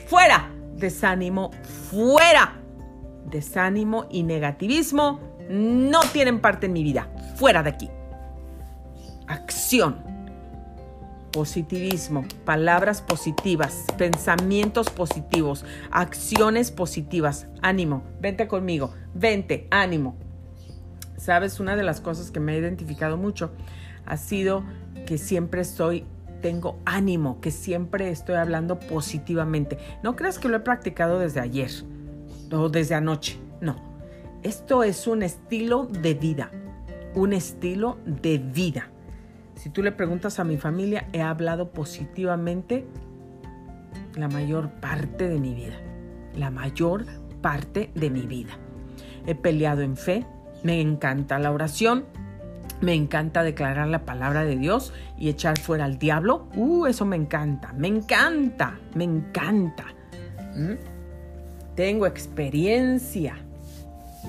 [0.06, 0.52] Fuera.
[0.76, 1.50] Desánimo,
[1.90, 2.62] fuera.
[3.26, 5.20] Desánimo y negativismo
[5.50, 7.10] no tienen parte en mi vida.
[7.38, 7.90] Fuera de aquí.
[9.28, 10.04] Acción.
[11.32, 17.48] Positivismo, palabras positivas, pensamientos positivos, acciones positivas.
[17.62, 20.18] Ánimo, vente conmigo, vente, ánimo.
[21.18, 23.52] Sabes, una de las cosas que me ha identificado mucho
[24.08, 24.64] ha sido
[25.10, 26.06] que siempre estoy,
[26.40, 29.80] tengo ánimo, que siempre estoy hablando positivamente.
[30.04, 31.72] No creas que lo he practicado desde ayer
[32.52, 33.76] o desde anoche, no.
[34.44, 36.52] Esto es un estilo de vida,
[37.16, 38.92] un estilo de vida.
[39.56, 42.86] Si tú le preguntas a mi familia, he hablado positivamente
[44.16, 45.82] la mayor parte de mi vida,
[46.36, 47.08] la mayor
[47.42, 48.60] parte de mi vida.
[49.26, 50.28] He peleado en fe,
[50.62, 52.06] me encanta la oración,
[52.82, 56.48] me encanta declarar la palabra de Dios y echar fuera al diablo.
[56.56, 59.86] Uh, eso me encanta, me encanta, me encanta.
[60.56, 60.76] ¿Mm?
[61.76, 63.38] Tengo experiencia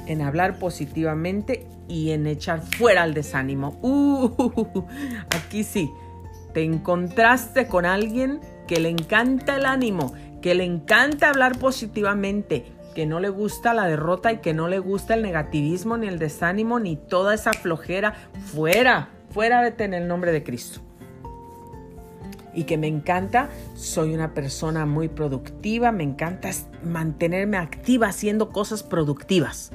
[0.06, 3.78] en hablar positivamente y en echar fuera al desánimo.
[3.82, 4.84] Uh,
[5.36, 5.90] aquí sí,
[6.52, 13.06] te encontraste con alguien que le encanta el ánimo, que le encanta hablar positivamente, que
[13.06, 16.80] no le gusta la derrota y que no le gusta el negativismo, ni el desánimo,
[16.80, 18.14] ni toda esa flojera,
[18.46, 20.80] fuera, fuera vete en el nombre de Cristo.
[22.52, 26.50] Y que me encanta, soy una persona muy productiva, me encanta
[26.84, 29.70] mantenerme activa haciendo cosas productivas.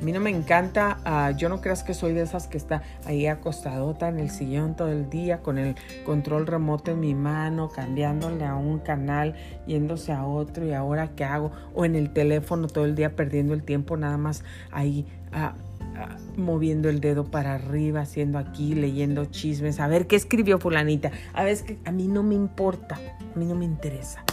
[0.00, 2.82] A mí no me encanta, ah, yo no creas que soy de esas que está
[3.04, 5.74] ahí acostadota en el sillón todo el día con el
[6.06, 9.34] control remoto en mi mano, cambiándole a un canal,
[9.66, 13.52] yéndose a otro y ahora qué hago, o en el teléfono todo el día perdiendo
[13.52, 15.52] el tiempo nada más ahí ah,
[15.96, 21.10] ah, moviendo el dedo para arriba, haciendo aquí, leyendo chismes, a ver qué escribió fulanita.
[21.34, 22.94] A veces que a mí no me importa,
[23.34, 24.24] a mí no me interesa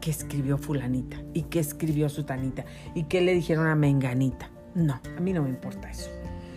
[0.00, 4.55] qué escribió fulanita y qué escribió sutanita y qué le dijeron a menganita.
[4.76, 6.10] No, a mí no me importa eso.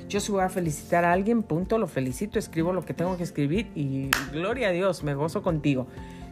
[0.10, 3.24] Yo si voy a felicitar a alguien, punto, lo felicito, escribo lo que tengo que
[3.24, 5.88] escribir y gloria a Dios, me gozo contigo.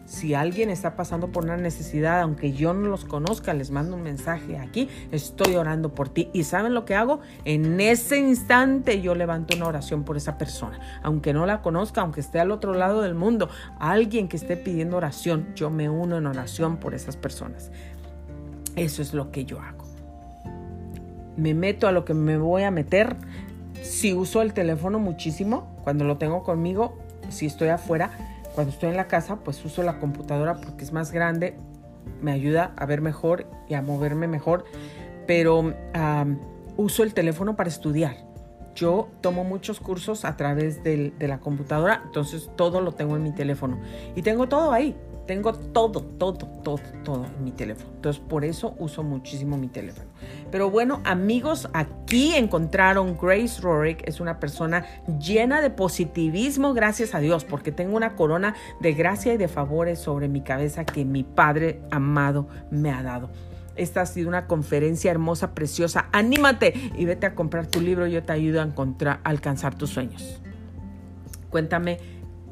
[0.05, 4.03] Si alguien está pasando por una necesidad, aunque yo no los conozca, les mando un
[4.03, 6.29] mensaje aquí, estoy orando por ti.
[6.33, 7.21] ¿Y saben lo que hago?
[7.45, 10.79] En ese instante yo levanto una oración por esa persona.
[11.03, 14.97] Aunque no la conozca, aunque esté al otro lado del mundo, alguien que esté pidiendo
[14.97, 17.71] oración, yo me uno en oración por esas personas.
[18.75, 19.86] Eso es lo que yo hago
[21.37, 23.15] me meto a lo que me voy a meter.
[23.81, 26.97] Si uso el teléfono muchísimo, cuando lo tengo conmigo,
[27.29, 28.11] si estoy afuera,
[28.55, 31.55] cuando estoy en la casa, pues uso la computadora porque es más grande,
[32.21, 34.65] me ayuda a ver mejor y a moverme mejor,
[35.27, 35.73] pero
[36.75, 38.17] uso el teléfono para estudiar.
[38.75, 43.31] Yo tomo muchos cursos a través de la computadora, entonces todo lo tengo en mi
[43.31, 43.79] teléfono
[44.15, 44.95] y tengo todo ahí
[45.27, 47.91] Tengo todo, todo, todo, todo en mi teléfono.
[47.95, 50.07] Entonces, por eso uso muchísimo mi teléfono.
[50.49, 54.07] Pero bueno, amigos, aquí encontraron Grace Rorick.
[54.07, 54.85] Es una persona
[55.19, 59.99] llena de positivismo, gracias a Dios, porque tengo una corona de gracia y de favores
[59.99, 63.29] sobre mi cabeza que mi Padre amado me ha dado.
[63.75, 66.07] Esta ha sido una conferencia hermosa, preciosa.
[66.13, 68.07] Anímate y vete a comprar tu libro.
[68.07, 70.41] Yo te ayudo a, encontrar, a alcanzar tus sueños.
[71.49, 71.99] Cuéntame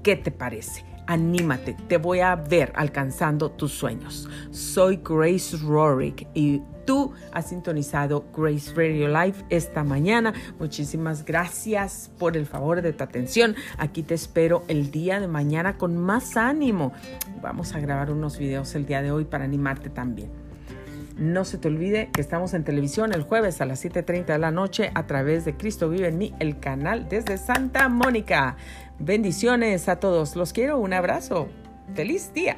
[0.04, 4.30] qué te parece anímate, te voy a ver alcanzando tus sueños.
[4.52, 10.34] Soy Grace Rorick y tú has sintonizado Grace Radio Live esta mañana.
[10.60, 13.56] Muchísimas gracias por el favor de tu atención.
[13.78, 16.94] Aquí te espero el día de mañana con más ánimo.
[17.42, 20.46] Vamos a grabar unos videos el día de hoy para animarte también.
[21.18, 24.52] No se te olvide que estamos en televisión el jueves a las 7.30 de la
[24.52, 28.58] noche a través de Cristo Vive en mí, el canal desde Santa Mónica.
[29.00, 30.36] Bendiciones a todos.
[30.36, 30.78] Los quiero.
[30.78, 31.50] Un abrazo.
[31.94, 32.58] Feliz día.